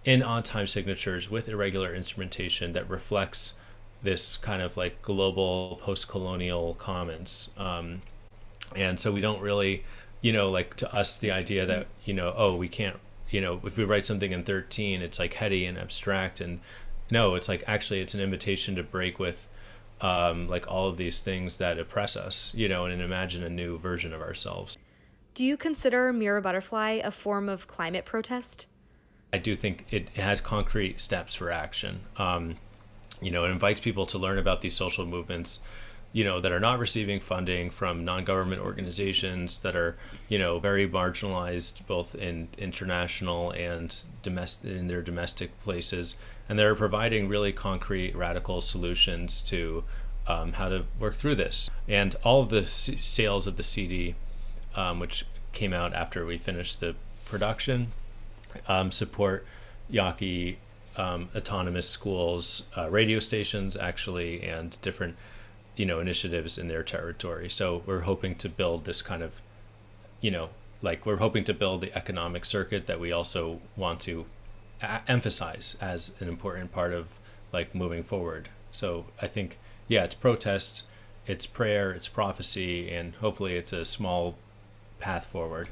in 0.04 0.22
odd 0.22 0.44
time 0.44 0.66
signatures 0.66 1.30
with 1.30 1.48
irregular 1.48 1.94
instrumentation 1.94 2.72
that 2.74 2.88
reflects 2.88 3.54
this 4.04 4.36
kind 4.36 4.62
of 4.62 4.76
like 4.76 5.02
global 5.02 5.80
post-colonial 5.82 6.74
commons 6.74 7.48
um, 7.56 8.02
and 8.76 9.00
so 9.00 9.10
we 9.10 9.20
don't 9.20 9.40
really 9.40 9.84
you 10.20 10.32
know 10.32 10.50
like 10.50 10.76
to 10.76 10.94
us 10.94 11.18
the 11.18 11.30
idea 11.30 11.66
that 11.66 11.86
you 12.04 12.14
know 12.14 12.32
oh 12.36 12.54
we 12.54 12.68
can't 12.68 12.98
you 13.30 13.40
know 13.40 13.60
if 13.64 13.76
we 13.76 13.84
write 13.84 14.06
something 14.06 14.30
in 14.30 14.44
13 14.44 15.02
it's 15.02 15.18
like 15.18 15.34
heady 15.34 15.64
and 15.64 15.76
abstract 15.76 16.40
and 16.40 16.60
no 17.10 17.34
it's 17.34 17.48
like 17.48 17.64
actually 17.66 18.00
it's 18.00 18.14
an 18.14 18.20
invitation 18.20 18.76
to 18.76 18.82
break 18.82 19.18
with 19.18 19.48
um, 20.00 20.48
like 20.48 20.70
all 20.70 20.88
of 20.88 20.96
these 20.96 21.20
things 21.20 21.56
that 21.56 21.78
oppress 21.78 22.16
us 22.16 22.54
you 22.54 22.68
know 22.68 22.84
and 22.84 23.00
imagine 23.00 23.42
a 23.42 23.48
new 23.48 23.78
version 23.78 24.12
of 24.12 24.20
ourselves 24.20 24.76
Do 25.34 25.44
you 25.44 25.56
consider 25.56 26.12
Mirror 26.12 26.42
Butterfly 26.42 27.00
a 27.02 27.10
form 27.10 27.48
of 27.48 27.66
climate 27.66 28.04
protest? 28.04 28.66
I 29.32 29.38
do 29.38 29.56
think 29.56 29.86
it 29.90 30.10
has 30.10 30.40
concrete 30.40 31.00
steps 31.00 31.34
for 31.34 31.50
action. 31.50 32.02
Um, 32.18 32.54
you 33.20 33.30
know, 33.30 33.44
it 33.44 33.50
invites 33.50 33.80
people 33.80 34.06
to 34.06 34.18
learn 34.18 34.38
about 34.38 34.60
these 34.60 34.74
social 34.74 35.06
movements, 35.06 35.60
you 36.12 36.24
know, 36.24 36.40
that 36.40 36.52
are 36.52 36.60
not 36.60 36.78
receiving 36.78 37.20
funding 37.20 37.70
from 37.70 38.04
non-government 38.04 38.62
organizations 38.62 39.58
that 39.58 39.74
are, 39.74 39.96
you 40.28 40.38
know, 40.38 40.58
very 40.58 40.88
marginalized 40.88 41.86
both 41.86 42.14
in 42.14 42.48
international 42.58 43.50
and 43.52 44.04
domestic 44.22 44.70
in 44.70 44.88
their 44.88 45.02
domestic 45.02 45.60
places, 45.62 46.14
and 46.48 46.58
they're 46.58 46.74
providing 46.74 47.28
really 47.28 47.52
concrete, 47.52 48.14
radical 48.14 48.60
solutions 48.60 49.40
to 49.40 49.84
um, 50.26 50.52
how 50.54 50.68
to 50.68 50.84
work 50.98 51.16
through 51.16 51.34
this. 51.34 51.70
And 51.88 52.14
all 52.24 52.42
of 52.42 52.50
the 52.50 52.64
c- 52.64 52.96
sales 52.96 53.46
of 53.46 53.56
the 53.56 53.62
CD, 53.62 54.14
um, 54.74 54.98
which 54.98 55.26
came 55.52 55.72
out 55.72 55.92
after 55.94 56.24
we 56.24 56.38
finished 56.38 56.80
the 56.80 56.94
production, 57.24 57.92
um, 58.68 58.90
support 58.90 59.46
Yaqui 59.88 60.58
um, 60.96 61.28
autonomous 61.34 61.88
schools, 61.88 62.64
uh, 62.76 62.88
radio 62.90 63.18
stations, 63.18 63.76
actually, 63.76 64.42
and 64.42 64.76
different, 64.82 65.16
you 65.76 65.86
know, 65.86 66.00
initiatives 66.00 66.58
in 66.58 66.68
their 66.68 66.82
territory. 66.82 67.50
So 67.50 67.82
we're 67.86 68.00
hoping 68.00 68.36
to 68.36 68.48
build 68.48 68.84
this 68.84 69.02
kind 69.02 69.22
of, 69.22 69.40
you 70.20 70.30
know, 70.30 70.50
like 70.82 71.06
we're 71.06 71.16
hoping 71.16 71.44
to 71.44 71.54
build 71.54 71.80
the 71.80 71.96
economic 71.96 72.44
circuit 72.44 72.86
that 72.86 73.00
we 73.00 73.10
also 73.10 73.60
want 73.76 74.00
to 74.00 74.26
a- 74.82 75.00
emphasize 75.08 75.76
as 75.80 76.12
an 76.20 76.28
important 76.28 76.72
part 76.72 76.92
of 76.92 77.06
like 77.52 77.74
moving 77.74 78.02
forward. 78.02 78.48
So 78.70 79.06
I 79.22 79.26
think, 79.26 79.58
yeah, 79.88 80.04
it's 80.04 80.14
protest, 80.14 80.82
it's 81.26 81.46
prayer, 81.46 81.90
it's 81.92 82.08
prophecy, 82.08 82.90
and 82.90 83.14
hopefully 83.14 83.54
it's 83.56 83.72
a 83.72 83.84
small 83.84 84.36
path 85.00 85.26
forward. 85.26 85.68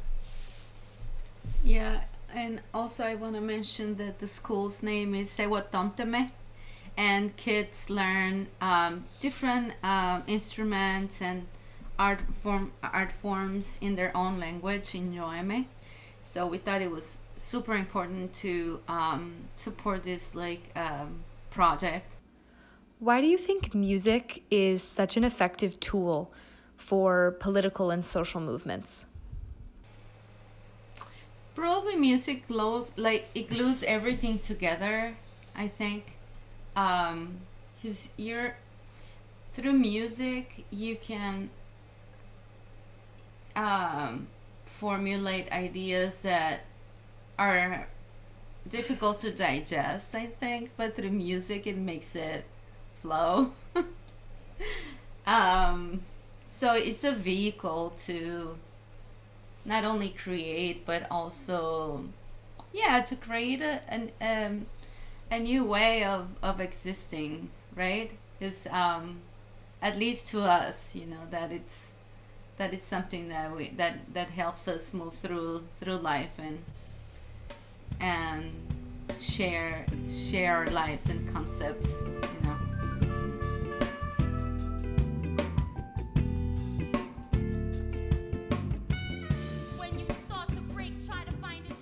Yeah, 1.64 2.02
and 2.34 2.60
also 2.72 3.04
I 3.04 3.14
want 3.14 3.34
to 3.34 3.40
mention 3.40 3.96
that 3.96 4.18
the 4.18 4.26
school's 4.26 4.82
name 4.82 5.14
is 5.14 5.30
Sewatomteme, 5.30 6.30
and 6.96 7.36
kids 7.36 7.90
learn 7.90 8.48
um, 8.60 9.04
different 9.20 9.74
um, 9.82 10.22
instruments 10.26 11.22
and 11.22 11.46
art 11.98 12.20
form 12.40 12.72
art 12.82 13.12
forms 13.12 13.78
in 13.80 13.96
their 13.96 14.16
own 14.16 14.38
language 14.40 14.94
in 14.94 15.12
Yoeme. 15.12 15.66
So 16.22 16.46
we 16.46 16.58
thought 16.58 16.82
it 16.82 16.90
was 16.90 17.18
super 17.36 17.74
important 17.74 18.32
to 18.34 18.80
um, 18.88 19.34
support 19.56 20.04
this 20.04 20.34
like 20.34 20.62
um, 20.76 21.24
project. 21.50 22.06
Why 22.98 23.20
do 23.20 23.26
you 23.26 23.38
think 23.38 23.74
music 23.74 24.44
is 24.50 24.82
such 24.82 25.16
an 25.16 25.24
effective 25.24 25.80
tool 25.80 26.32
for 26.76 27.36
political 27.40 27.90
and 27.90 28.04
social 28.04 28.40
movements? 28.40 29.06
Probably 31.54 31.96
music 31.96 32.48
glues 32.48 32.90
like 32.96 33.28
it 33.34 33.48
glues 33.48 33.82
everything 33.82 34.38
together. 34.38 35.16
I 35.54 35.68
think, 35.68 36.12
um, 36.74 37.40
cause 37.82 38.08
you're 38.16 38.56
through 39.54 39.74
music 39.74 40.64
you 40.70 40.96
can 40.96 41.50
um, 43.54 44.28
formulate 44.64 45.50
ideas 45.52 46.14
that 46.22 46.60
are 47.38 47.86
difficult 48.68 49.20
to 49.20 49.30
digest, 49.30 50.14
I 50.14 50.26
think, 50.26 50.70
but 50.76 50.96
through 50.96 51.10
music 51.10 51.66
it 51.66 51.76
makes 51.76 52.14
it 52.16 52.44
flow. 53.00 53.52
um, 55.26 56.02
so 56.50 56.74
it's 56.74 57.04
a 57.04 57.12
vehicle 57.12 57.92
to 58.06 58.56
not 59.64 59.84
only 59.84 60.10
create 60.10 60.84
but 60.84 61.06
also 61.10 62.04
yeah 62.72 63.00
to 63.00 63.16
create 63.16 63.60
a 63.60 63.80
an, 63.88 64.10
um, 64.20 64.66
a 65.30 65.38
new 65.38 65.64
way 65.64 66.04
of, 66.04 66.28
of 66.42 66.60
existing 66.60 67.48
right? 67.74 68.10
Is 68.40 68.66
um, 68.70 69.20
at 69.80 69.98
least 69.98 70.28
to 70.28 70.40
us 70.40 70.94
you 70.94 71.06
know 71.06 71.26
that 71.30 71.52
it's 71.52 71.92
that 72.58 72.74
is 72.74 72.82
something 72.82 73.28
that 73.28 73.54
we 73.56 73.70
that 73.76 74.14
that 74.14 74.30
helps 74.30 74.68
us 74.68 74.92
move 74.92 75.14
through 75.14 75.64
through 75.80 75.96
life 75.96 76.38
and 76.38 76.58
and 78.00 78.52
share 79.20 79.86
share 80.12 80.56
our 80.56 80.66
lives 80.66 81.08
and 81.08 81.32
concepts 81.32 81.90
you 82.02 82.48
know 82.48 82.56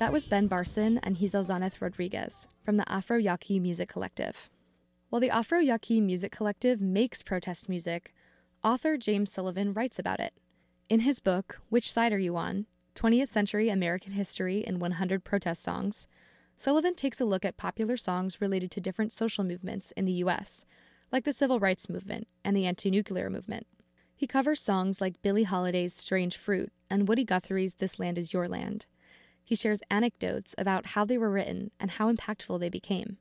That 0.00 0.14
was 0.14 0.26
Ben 0.26 0.48
Barson 0.48 0.98
and 1.02 1.18
Gizelxanath 1.18 1.82
Rodriguez 1.82 2.48
from 2.64 2.78
the 2.78 2.90
Afro 2.90 3.18
Yaqui 3.18 3.60
Music 3.60 3.90
Collective. 3.90 4.48
While 5.10 5.20
the 5.20 5.28
Afro 5.28 5.58
Yaqui 5.58 6.00
Music 6.00 6.32
Collective 6.32 6.80
makes 6.80 7.22
protest 7.22 7.68
music, 7.68 8.14
author 8.64 8.96
James 8.96 9.30
Sullivan 9.30 9.74
writes 9.74 9.98
about 9.98 10.18
it. 10.18 10.32
In 10.88 11.00
his 11.00 11.20
book, 11.20 11.60
Which 11.68 11.92
Side 11.92 12.14
Are 12.14 12.18
You 12.18 12.38
On? 12.38 12.64
20th 12.94 13.28
Century 13.28 13.68
American 13.68 14.12
History 14.12 14.60
in 14.66 14.78
100 14.78 15.22
Protest 15.22 15.62
Songs, 15.62 16.08
Sullivan 16.56 16.94
takes 16.94 17.20
a 17.20 17.26
look 17.26 17.44
at 17.44 17.58
popular 17.58 17.98
songs 17.98 18.40
related 18.40 18.70
to 18.70 18.80
different 18.80 19.12
social 19.12 19.44
movements 19.44 19.92
in 19.98 20.06
the 20.06 20.12
U.S., 20.24 20.64
like 21.12 21.24
the 21.24 21.32
civil 21.34 21.60
rights 21.60 21.90
movement 21.90 22.26
and 22.42 22.56
the 22.56 22.64
anti 22.64 22.90
nuclear 22.90 23.28
movement. 23.28 23.66
He 24.16 24.26
covers 24.26 24.62
songs 24.62 25.02
like 25.02 25.20
Billie 25.20 25.44
Holiday's 25.44 25.94
Strange 25.94 26.38
Fruit 26.38 26.72
and 26.88 27.06
Woody 27.06 27.24
Guthrie's 27.24 27.74
This 27.74 27.98
Land 27.98 28.16
Is 28.16 28.32
Your 28.32 28.48
Land. 28.48 28.86
He 29.50 29.56
shares 29.56 29.82
anecdotes 29.90 30.54
about 30.58 30.90
how 30.90 31.04
they 31.04 31.18
were 31.18 31.28
written 31.28 31.72
and 31.80 31.90
how 31.90 32.12
impactful 32.12 32.60
they 32.60 32.68
became. 32.68 33.16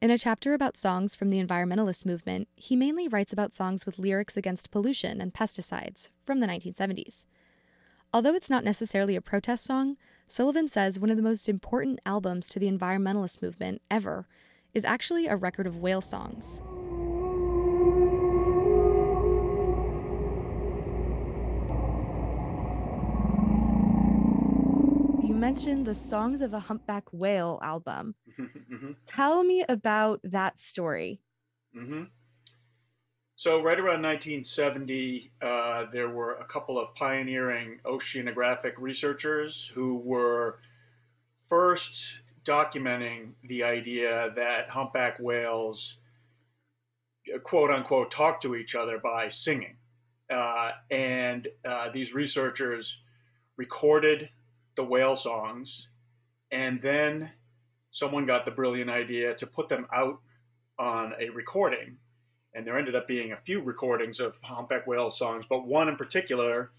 In 0.00 0.10
a 0.10 0.16
chapter 0.16 0.54
about 0.54 0.74
songs 0.74 1.14
from 1.14 1.28
the 1.28 1.38
environmentalist 1.38 2.06
movement, 2.06 2.48
he 2.56 2.76
mainly 2.76 3.08
writes 3.08 3.30
about 3.30 3.52
songs 3.52 3.84
with 3.84 3.98
lyrics 3.98 4.38
against 4.38 4.70
pollution 4.70 5.20
and 5.20 5.34
pesticides 5.34 6.08
from 6.24 6.40
the 6.40 6.46
1970s. 6.46 7.26
Although 8.10 8.32
it's 8.32 8.48
not 8.48 8.64
necessarily 8.64 9.16
a 9.16 9.20
protest 9.20 9.66
song, 9.66 9.98
Sullivan 10.26 10.66
says 10.66 10.98
one 10.98 11.10
of 11.10 11.18
the 11.18 11.22
most 11.22 11.46
important 11.46 12.00
albums 12.06 12.48
to 12.48 12.58
the 12.58 12.72
environmentalist 12.72 13.42
movement 13.42 13.82
ever 13.90 14.26
is 14.72 14.86
actually 14.86 15.26
a 15.26 15.36
record 15.36 15.66
of 15.66 15.76
whale 15.76 16.00
songs. 16.00 16.62
Mentioned 25.46 25.86
the 25.86 25.94
Songs 25.94 26.40
of 26.40 26.52
a 26.52 26.58
Humpback 26.58 27.04
Whale 27.12 27.60
album. 27.62 28.16
hmm 28.36 28.92
Tell 29.06 29.44
me 29.44 29.64
about 29.68 30.18
that 30.24 30.58
story. 30.58 31.20
hmm 31.72 32.04
So, 33.36 33.62
right 33.62 33.78
around 33.78 34.02
1970, 34.02 35.30
uh, 35.40 35.84
there 35.92 36.08
were 36.08 36.34
a 36.34 36.44
couple 36.46 36.80
of 36.80 36.96
pioneering 36.96 37.78
oceanographic 37.84 38.72
researchers 38.76 39.68
who 39.68 39.98
were 39.98 40.58
first 41.46 42.22
documenting 42.44 43.34
the 43.44 43.62
idea 43.62 44.32
that 44.34 44.70
humpback 44.70 45.20
whales, 45.20 45.98
quote 47.44 47.70
unquote, 47.70 48.10
talk 48.10 48.40
to 48.40 48.56
each 48.56 48.74
other 48.74 48.98
by 48.98 49.28
singing. 49.28 49.76
Uh, 50.28 50.72
and 50.90 51.46
uh, 51.64 51.88
these 51.90 52.12
researchers 52.12 53.04
recorded 53.56 54.30
the 54.76 54.84
whale 54.84 55.16
songs, 55.16 55.88
and 56.50 56.80
then 56.80 57.32
someone 57.90 58.26
got 58.26 58.44
the 58.44 58.50
brilliant 58.50 58.90
idea 58.90 59.34
to 59.34 59.46
put 59.46 59.68
them 59.68 59.86
out 59.92 60.20
on 60.78 61.14
a 61.18 61.30
recording 61.30 61.96
and 62.56 62.66
there 62.66 62.78
ended 62.78 62.96
up 62.96 63.06
being 63.06 63.32
a 63.32 63.36
few 63.36 63.60
recordings 63.60 64.18
of 64.18 64.38
humpback 64.42 64.86
whale 64.86 65.10
songs, 65.10 65.44
but 65.46 65.66
one 65.66 65.90
in 65.90 65.96
particular, 65.96 66.72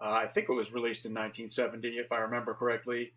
uh, 0.00 0.10
I 0.10 0.26
think 0.28 0.48
it 0.48 0.52
was 0.52 0.72
released 0.72 1.06
in 1.06 1.12
1970, 1.12 1.98
if 1.98 2.12
I 2.12 2.18
remember 2.18 2.54
correctly, 2.54 3.12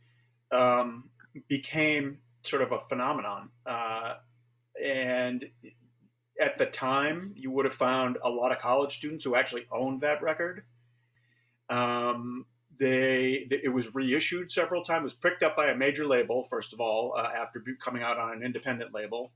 um, 0.52 1.12
became 1.48 2.18
sort 2.42 2.64
of 2.64 2.72
a 2.72 2.80
phenomenon. 2.80 3.50
Uh, 3.68 4.16
and 4.84 5.46
at 6.40 6.58
the 6.58 6.66
time, 6.66 7.34
you 7.36 7.52
would 7.52 7.66
have 7.66 7.76
found 7.76 8.18
a 8.24 8.32
lot 8.32 8.52
of 8.52 8.58
college 8.58 8.98
students 8.98 9.24
who 9.24 9.36
actually 9.36 9.68
owned 9.72 10.02
that 10.02 10.24
record. 10.24 10.64
Um, 11.70 12.48
they, 12.82 13.48
it 13.50 13.72
was 13.72 13.96
reissued 13.96 14.52
several 14.52 14.82
times. 14.82 15.02
It 15.02 15.04
was 15.04 15.14
picked 15.14 15.44
up 15.44 15.56
by 15.56 15.68
a 15.68 15.76
major 15.78 16.06
label, 16.06 16.44
first 16.50 16.74
of 16.74 16.82
all, 16.82 17.14
uh, 17.16 17.32
after 17.34 17.64
coming 17.82 18.04
out 18.04 18.20
on 18.20 18.34
an 18.34 18.44
independent 18.44 18.94
label 18.94 19.32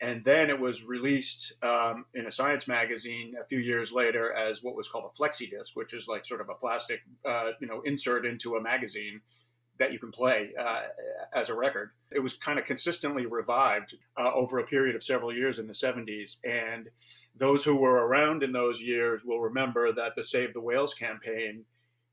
and 0.00 0.24
then 0.24 0.48
it 0.48 0.58
was 0.58 0.84
released 0.84 1.54
um, 1.62 2.04
in 2.14 2.26
a 2.26 2.30
science 2.30 2.68
magazine 2.68 3.34
a 3.40 3.44
few 3.44 3.58
years 3.58 3.90
later 3.90 4.32
as 4.32 4.62
what 4.62 4.76
was 4.76 4.88
called 4.88 5.10
a 5.12 5.16
flexi 5.20 5.50
disc, 5.50 5.74
which 5.74 5.92
is 5.92 6.06
like 6.06 6.24
sort 6.24 6.40
of 6.40 6.48
a 6.48 6.54
plastic, 6.54 7.00
uh, 7.24 7.50
you 7.60 7.66
know, 7.66 7.82
insert 7.84 8.24
into 8.24 8.56
a 8.56 8.62
magazine 8.62 9.20
that 9.78 9.92
you 9.92 9.98
can 9.98 10.12
play 10.12 10.50
uh, 10.58 10.82
as 11.34 11.50
a 11.50 11.54
record. 11.54 11.90
It 12.12 12.20
was 12.20 12.34
kind 12.34 12.58
of 12.58 12.64
consistently 12.64 13.26
revived 13.26 13.96
uh, 14.16 14.30
over 14.32 14.58
a 14.58 14.66
period 14.66 14.94
of 14.94 15.02
several 15.02 15.34
years 15.34 15.58
in 15.58 15.66
the 15.66 15.72
70s, 15.72 16.36
and 16.44 16.88
those 17.36 17.64
who 17.64 17.76
were 17.76 18.06
around 18.06 18.42
in 18.42 18.52
those 18.52 18.80
years 18.80 19.24
will 19.24 19.40
remember 19.40 19.92
that 19.92 20.14
the 20.16 20.24
Save 20.24 20.54
the 20.54 20.60
Whales 20.60 20.94
campaign 20.94 21.64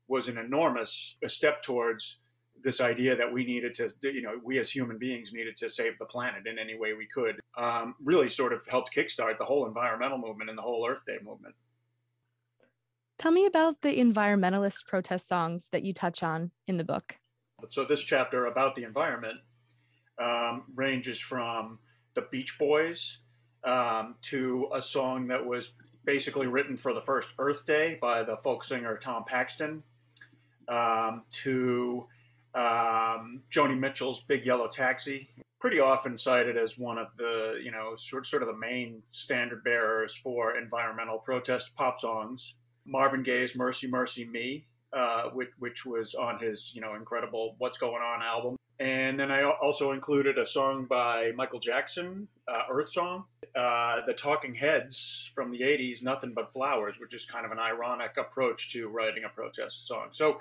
was 0.08 0.28
an 0.28 0.38
enormous 0.38 1.16
step 1.26 1.62
towards 1.62 2.18
this 2.62 2.80
idea 2.80 3.14
that 3.16 3.32
we 3.32 3.44
needed 3.44 3.74
to, 3.74 3.90
you 4.02 4.22
know, 4.22 4.40
we 4.42 4.58
as 4.58 4.70
human 4.70 4.98
beings 4.98 5.32
needed 5.32 5.56
to 5.56 5.70
save 5.70 5.98
the 5.98 6.06
planet 6.06 6.46
in 6.46 6.58
any 6.58 6.76
way 6.76 6.94
we 6.94 7.06
could, 7.06 7.40
um, 7.56 7.94
really 8.02 8.28
sort 8.28 8.52
of 8.52 8.66
helped 8.66 8.94
kickstart 8.94 9.38
the 9.38 9.44
whole 9.44 9.66
environmental 9.66 10.18
movement 10.18 10.50
and 10.50 10.58
the 10.58 10.62
whole 10.62 10.86
Earth 10.88 11.04
Day 11.06 11.18
movement. 11.22 11.54
Tell 13.18 13.32
me 13.32 13.46
about 13.46 13.80
the 13.82 13.96
environmentalist 13.98 14.86
protest 14.86 15.26
songs 15.28 15.68
that 15.72 15.84
you 15.84 15.94
touch 15.94 16.22
on 16.22 16.50
in 16.66 16.76
the 16.76 16.84
book. 16.84 17.16
So, 17.68 17.84
this 17.84 18.02
chapter 18.02 18.46
about 18.46 18.74
the 18.74 18.84
environment 18.84 19.38
um, 20.18 20.64
ranges 20.74 21.18
from 21.18 21.78
the 22.14 22.22
Beach 22.30 22.58
Boys 22.58 23.18
um, 23.64 24.16
to 24.22 24.68
a 24.72 24.82
song 24.82 25.28
that 25.28 25.44
was 25.44 25.72
basically 26.04 26.46
written 26.46 26.76
for 26.76 26.92
the 26.92 27.00
first 27.00 27.30
Earth 27.38 27.64
Day 27.66 27.98
by 28.00 28.22
the 28.22 28.36
folk 28.38 28.64
singer 28.64 28.98
Tom 28.98 29.24
Paxton 29.24 29.82
um, 30.68 31.24
to 31.32 32.06
um, 32.54 33.42
Joni 33.50 33.78
Mitchell's 33.78 34.20
Big 34.20 34.46
Yellow 34.46 34.68
Taxi, 34.68 35.28
pretty 35.60 35.80
often 35.80 36.18
cited 36.18 36.56
as 36.56 36.78
one 36.78 36.98
of 36.98 37.16
the, 37.16 37.60
you 37.62 37.70
know, 37.70 37.96
sort, 37.96 38.26
sort 38.26 38.42
of 38.42 38.48
the 38.48 38.56
main 38.56 39.02
standard 39.10 39.64
bearers 39.64 40.16
for 40.16 40.56
environmental 40.56 41.18
protest 41.18 41.74
pop 41.76 42.00
songs. 42.00 42.54
Marvin 42.84 43.22
Gaye's 43.22 43.56
Mercy, 43.56 43.88
Mercy 43.88 44.24
Me, 44.24 44.66
uh, 44.92 45.30
which, 45.30 45.50
which 45.58 45.84
was 45.84 46.14
on 46.14 46.38
his, 46.38 46.72
you 46.74 46.80
know, 46.80 46.94
incredible 46.94 47.56
What's 47.58 47.78
Going 47.78 48.02
On 48.02 48.22
album. 48.22 48.56
And 48.78 49.18
then 49.18 49.30
I 49.30 49.42
also 49.42 49.92
included 49.92 50.38
a 50.38 50.46
song 50.46 50.84
by 50.84 51.32
Michael 51.34 51.60
Jackson, 51.60 52.28
uh, 52.46 52.62
Earth 52.70 52.90
Song, 52.90 53.24
uh, 53.56 54.02
the 54.06 54.12
Talking 54.12 54.54
Heads 54.54 55.30
from 55.34 55.50
the 55.50 55.60
80s, 55.60 56.02
Nothing 56.02 56.34
But 56.34 56.52
Flowers, 56.52 57.00
which 57.00 57.14
is 57.14 57.24
kind 57.24 57.46
of 57.46 57.52
an 57.52 57.58
ironic 57.58 58.16
approach 58.18 58.70
to 58.72 58.88
writing 58.88 59.24
a 59.24 59.28
protest 59.28 59.86
song. 59.88 60.08
So, 60.12 60.40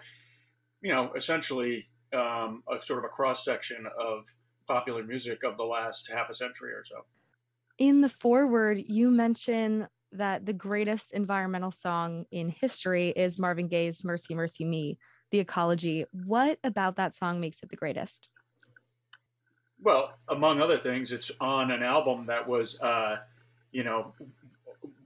you 0.81 0.93
know, 0.93 1.13
essentially 1.15 1.87
um, 2.13 2.63
a 2.69 2.81
sort 2.81 2.99
of 2.99 3.05
a 3.05 3.09
cross 3.09 3.45
section 3.45 3.85
of 3.97 4.25
popular 4.67 5.03
music 5.03 5.43
of 5.43 5.55
the 5.57 5.63
last 5.63 6.09
half 6.11 6.29
a 6.29 6.33
century 6.33 6.73
or 6.73 6.83
so. 6.83 7.05
In 7.77 8.01
the 8.01 8.09
foreword, 8.09 8.79
you 8.85 9.09
mention 9.11 9.87
that 10.11 10.45
the 10.45 10.53
greatest 10.53 11.13
environmental 11.13 11.71
song 11.71 12.25
in 12.31 12.49
history 12.49 13.09
is 13.09 13.39
Marvin 13.39 13.67
Gaye's 13.67 14.03
Mercy, 14.03 14.33
Mercy 14.33 14.63
Me, 14.65 14.97
The 15.31 15.39
Ecology. 15.39 16.05
What 16.11 16.59
about 16.63 16.95
that 16.97 17.15
song 17.15 17.39
makes 17.39 17.57
it 17.63 17.69
the 17.69 17.75
greatest? 17.75 18.29
Well, 19.81 20.17
among 20.29 20.61
other 20.61 20.77
things, 20.77 21.11
it's 21.11 21.31
on 21.39 21.69
an 21.69 21.83
album 21.83 22.25
that 22.27 22.47
was, 22.47 22.79
uh, 22.81 23.17
you 23.71 23.83
know, 23.83 24.13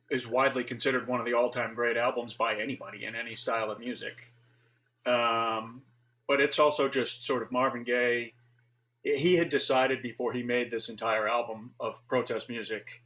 is 0.09 0.25
widely 0.25 0.63
considered 0.63 1.07
one 1.07 1.19
of 1.19 1.25
the 1.25 1.33
all-time 1.33 1.75
great 1.75 1.97
albums 1.97 2.33
by 2.33 2.55
anybody 2.55 3.05
in 3.05 3.15
any 3.15 3.35
style 3.35 3.71
of 3.71 3.79
music. 3.79 4.33
Um, 5.05 5.81
but 6.27 6.39
it's 6.39 6.59
also 6.59 6.87
just 6.87 7.23
sort 7.23 7.41
of 7.41 7.51
Marvin 7.51 7.83
Gaye. 7.83 8.33
He 9.03 9.35
had 9.35 9.49
decided 9.49 10.01
before 10.01 10.33
he 10.33 10.43
made 10.43 10.71
this 10.71 10.89
entire 10.89 11.27
album 11.27 11.71
of 11.79 12.05
protest 12.07 12.49
music 12.49 13.01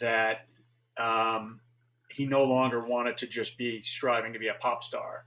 that 0.00 0.46
um, 0.96 1.60
he 2.10 2.26
no 2.26 2.44
longer 2.44 2.84
wanted 2.84 3.18
to 3.18 3.26
just 3.26 3.56
be 3.56 3.82
striving 3.82 4.32
to 4.32 4.38
be 4.38 4.48
a 4.48 4.54
pop 4.54 4.82
star. 4.82 5.24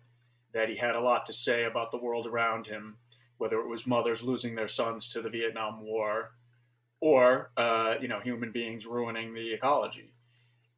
That 0.53 0.69
he 0.69 0.75
had 0.75 0.95
a 0.95 1.01
lot 1.01 1.25
to 1.27 1.33
say 1.33 1.63
about 1.63 1.91
the 1.91 1.97
world 1.97 2.27
around 2.27 2.67
him, 2.67 2.97
whether 3.41 3.59
it 3.59 3.67
was 3.67 3.85
mothers 3.85 4.23
losing 4.23 4.55
their 4.55 4.69
sons 4.69 5.09
to 5.09 5.21
the 5.21 5.29
Vietnam 5.29 5.83
War, 5.83 6.31
or 7.01 7.51
uh, 7.57 7.95
you 7.99 8.07
know 8.07 8.19
human 8.21 8.51
beings 8.51 8.85
ruining 8.85 9.33
the 9.33 9.53
ecology 9.53 10.13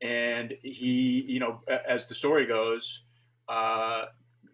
and 0.03 0.53
he, 0.61 1.23
you 1.25 1.39
know, 1.39 1.61
as 1.67 2.07
the 2.07 2.13
story 2.13 2.45
goes, 2.45 3.03
uh, 3.47 4.05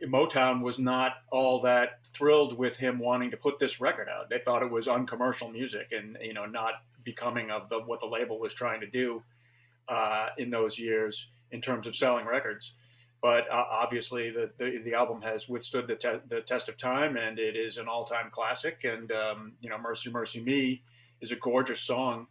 Motown 0.06 0.62
was 0.62 0.78
not 0.78 1.14
all 1.32 1.62
that 1.62 2.06
thrilled 2.14 2.56
with 2.58 2.78
him 2.78 3.00
wanting 3.00 3.32
to 3.32 3.38
put 3.38 3.58
this 3.58 3.82
record 3.82 4.08
out. 4.08 4.30
They 4.30 4.38
thought 4.38 4.62
it 4.62 4.70
was 4.70 4.88
uncommercial 4.88 5.50
music 5.50 5.92
and 5.92 6.18
you 6.22 6.34
know 6.34 6.46
not 6.46 6.76
becoming 7.04 7.50
of 7.50 7.68
the 7.70 7.80
what 7.80 8.00
the 8.00 8.06
label 8.06 8.40
was 8.40 8.54
trying 8.54 8.80
to 8.82 8.88
do 8.88 9.24
uh, 9.88 10.30
in 10.38 10.52
those 10.52 10.78
years 10.78 11.30
in 11.52 11.62
terms 11.62 11.88
of 11.88 11.96
selling 11.96 12.28
records. 12.28 12.74
But 13.22 13.52
uh, 13.52 13.66
obviously, 13.70 14.30
the, 14.30 14.50
the, 14.58 14.82
the 14.84 14.94
album 14.94 15.22
has 15.24 15.50
withstood 15.50 15.88
the, 15.88 15.96
te- 15.96 16.22
the 16.30 16.42
test 16.42 16.70
of 16.70 16.78
time, 16.78 17.18
and 17.18 17.38
it 17.38 17.56
is 17.58 17.78
an 17.78 17.88
all 17.88 18.06
time 18.06 18.30
classic. 18.32 18.86
And 18.86 19.12
um, 19.12 19.54
you 19.60 19.70
know, 19.70 19.78
"Mercy 19.78 20.10
Mercy 20.10 20.42
Me" 20.42 20.82
is 21.22 21.32
a 21.32 21.36
gorgeous 21.36 21.82
song 21.82 22.28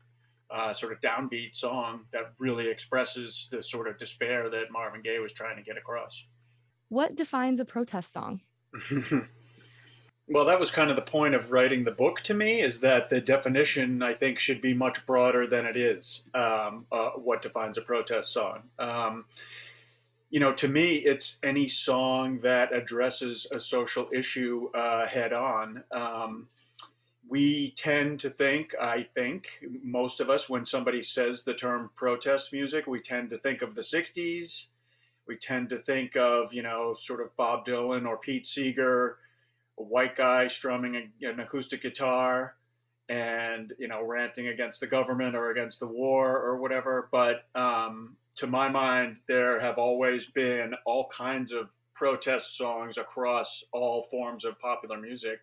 uh, 0.51 0.72
sort 0.72 0.92
of 0.92 1.01
downbeat 1.01 1.55
song 1.55 2.05
that 2.12 2.33
really 2.38 2.68
expresses 2.68 3.48
the 3.51 3.62
sort 3.62 3.88
of 3.88 3.98
despair 3.98 4.48
that 4.48 4.70
Marvin 4.70 5.03
Gaye 5.03 5.18
was 5.18 5.33
trying 5.33 5.57
to 5.57 5.62
get 5.62 5.77
across. 5.77 6.24
What 6.88 7.16
defines 7.16 7.61
a 7.61 7.64
protest 7.64 8.12
song? 8.12 8.40
well, 10.29 10.46
that 10.46 10.59
was 10.59 10.70
kind 10.70 10.88
of 10.90 10.96
the 10.96 11.03
point 11.03 11.35
of 11.35 11.53
writing 11.53 11.85
the 11.85 11.92
book 11.92 12.22
to 12.22 12.35
me 12.35 12.61
is 12.61 12.81
that 12.81 13.11
the 13.11 13.20
definition, 13.20 14.03
I 14.03 14.14
think, 14.14 14.38
should 14.38 14.62
be 14.62 14.72
much 14.72 15.05
broader 15.05 15.46
than 15.46 15.66
it 15.66 15.77
is. 15.77 16.22
Um, 16.33 16.87
uh, 16.90 17.11
what 17.11 17.42
defines 17.42 17.77
a 17.77 17.83
protest 17.83 18.33
song? 18.33 18.62
Um, 18.79 19.27
you 20.31 20.41
know, 20.41 20.53
to 20.53 20.69
me, 20.69 20.97
it's 20.97 21.38
any 21.43 21.69
song 21.69 22.41
that 22.41 22.75
addresses 22.75 23.47
a 23.51 23.59
social 23.59 24.09
issue 24.12 24.69
uh, 24.75 25.07
head 25.07 25.33
on. 25.33 25.85
Um, 25.91 26.49
we 27.29 27.73
tend 27.77 28.21
to 28.21 28.31
think, 28.31 28.75
I 28.81 29.03
think, 29.14 29.49
most 29.83 30.21
of 30.21 30.31
us, 30.31 30.49
when 30.49 30.67
somebody 30.67 31.03
says 31.03 31.45
the 31.45 31.55
term 31.55 31.91
protest 31.95 32.53
music, 32.53 32.87
we 32.87 33.01
tend 33.01 33.31
to 33.31 33.38
think 33.38 33.62
of 33.62 33.75
the 33.75 33.83
60s. 33.83 34.67
We 35.27 35.37
tend 35.37 35.71
to 35.71 35.79
think 35.79 36.17
of, 36.17 36.53
you 36.55 36.62
know, 36.62 36.95
sort 36.99 37.21
of 37.21 37.37
Bob 37.37 37.67
Dylan 37.67 38.07
or 38.07 38.17
Pete 38.17 38.47
Seeger, 38.47 39.19
a 39.79 39.83
white 39.83 40.17
guy 40.17 40.49
strumming 40.49 41.11
an 41.23 41.41
acoustic 41.41 41.83
guitar 41.83 42.55
and, 43.11 43.73
you 43.79 43.88
know, 43.88 44.03
ranting 44.03 44.49
against 44.49 44.81
the 44.81 44.87
government 44.87 45.37
or 45.37 45.51
against 45.51 45.81
the 45.81 45.87
war 45.87 46.38
or 46.38 46.59
whatever. 46.59 47.09
But 47.12 47.45
um, 47.55 48.17
to 48.38 48.46
my 48.46 48.68
mind, 48.68 49.18
there 49.29 49.61
have 49.61 49.79
always 49.79 50.27
been 50.27 50.74
all 50.85 51.09
kinds 51.09 51.53
of 51.53 51.70
protest 51.94 52.57
songs 52.57 52.98
across 52.98 53.64
all 53.72 54.05
forms 54.05 54.44
of 54.44 54.59
popular 54.59 54.98
music 54.98 55.40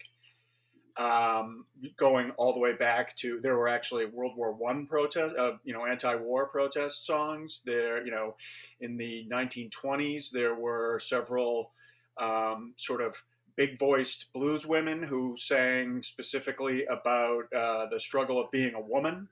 um, 0.98 1.66
going 1.98 2.32
all 2.38 2.54
the 2.54 2.60
way 2.60 2.74
back 2.74 3.16
to 3.18 3.40
there 3.42 3.58
were 3.58 3.68
actually 3.68 4.06
World 4.06 4.36
War 4.38 4.54
One 4.54 4.88
protest, 4.88 5.36
uh, 5.38 5.54
you 5.64 5.74
know, 5.74 5.86
anti-war 5.86 6.48
protest 6.48 7.06
songs. 7.06 7.62
There, 7.66 8.06
you 8.06 8.12
know, 8.12 8.36
in 8.80 8.96
the 8.96 9.28
1920s, 9.30 10.32
there 10.32 10.56
were 10.56 11.00
several 11.00 11.72
um, 12.18 12.74
sort 12.78 13.02
of 13.02 13.22
big-voiced 13.58 14.32
blues 14.34 14.66
women 14.66 15.04
who 15.04 15.36
sang 15.38 16.02
specifically 16.04 16.86
about 16.86 17.44
uh, 17.54 17.88
the 17.88 18.00
struggle 18.00 18.40
of 18.40 18.52
being 18.52 18.74
a 18.74 18.82
woman. 18.82 19.28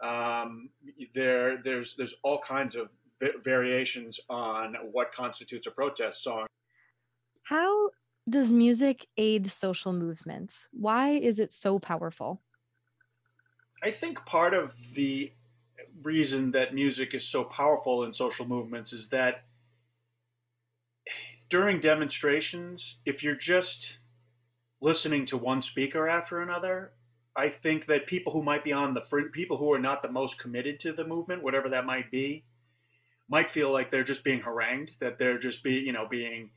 Um, 0.00 0.70
there, 1.14 1.58
there's 1.62 1.94
there's 1.96 2.14
all 2.22 2.40
kinds 2.40 2.76
of 2.76 2.88
variations 3.42 4.20
on 4.28 4.74
what 4.92 5.12
constitutes 5.12 5.66
a 5.66 5.70
protest 5.70 6.22
song. 6.22 6.46
How 7.42 7.90
does 8.28 8.52
music 8.52 9.06
aid 9.16 9.50
social 9.50 9.92
movements? 9.92 10.68
Why 10.72 11.10
is 11.10 11.38
it 11.38 11.52
so 11.52 11.78
powerful? 11.78 12.40
I 13.82 13.90
think 13.90 14.24
part 14.26 14.54
of 14.54 14.74
the 14.94 15.32
reason 16.02 16.52
that 16.52 16.74
music 16.74 17.14
is 17.14 17.26
so 17.26 17.44
powerful 17.44 18.04
in 18.04 18.12
social 18.12 18.46
movements 18.46 18.92
is 18.92 19.08
that 19.08 19.44
during 21.48 21.80
demonstrations, 21.80 22.98
if 23.04 23.24
you're 23.24 23.34
just 23.34 23.98
listening 24.80 25.26
to 25.26 25.36
one 25.36 25.60
speaker 25.60 26.08
after 26.08 26.40
another, 26.40 26.92
I 27.34 27.48
think 27.48 27.86
that 27.86 28.06
people 28.06 28.32
who 28.32 28.42
might 28.42 28.64
be 28.64 28.72
on 28.72 28.94
the 28.94 29.02
people 29.32 29.56
who 29.56 29.72
are 29.72 29.78
not 29.78 30.02
the 30.02 30.10
most 30.10 30.38
committed 30.38 30.78
to 30.80 30.92
the 30.92 31.06
movement, 31.06 31.42
whatever 31.42 31.68
that 31.70 31.86
might 31.86 32.10
be, 32.10 32.44
might 33.30 33.48
feel 33.48 33.70
like 33.70 33.90
they're 33.90 34.04
just 34.04 34.24
being 34.24 34.40
harangued, 34.40 34.92
that 35.00 35.18
they're 35.18 35.38
just 35.38 35.62
be 35.62 35.74
you 35.74 35.92
know 35.92 36.06
being 36.08 36.50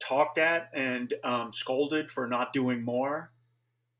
talked 0.00 0.38
at 0.38 0.70
and 0.74 1.14
um, 1.24 1.52
scolded 1.52 2.10
for 2.10 2.26
not 2.26 2.52
doing 2.52 2.84
more. 2.84 3.32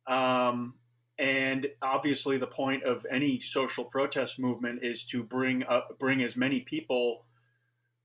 Um, 0.07 0.75
and 1.19 1.69
obviously, 1.83 2.39
the 2.39 2.47
point 2.47 2.85
of 2.85 3.05
any 3.11 3.41
social 3.41 3.85
protest 3.85 4.39
movement 4.39 4.81
is 4.83 5.05
to 5.07 5.23
bring 5.23 5.65
up, 5.65 5.99
bring 5.99 6.23
as 6.23 6.37
many 6.37 6.61
people 6.61 7.25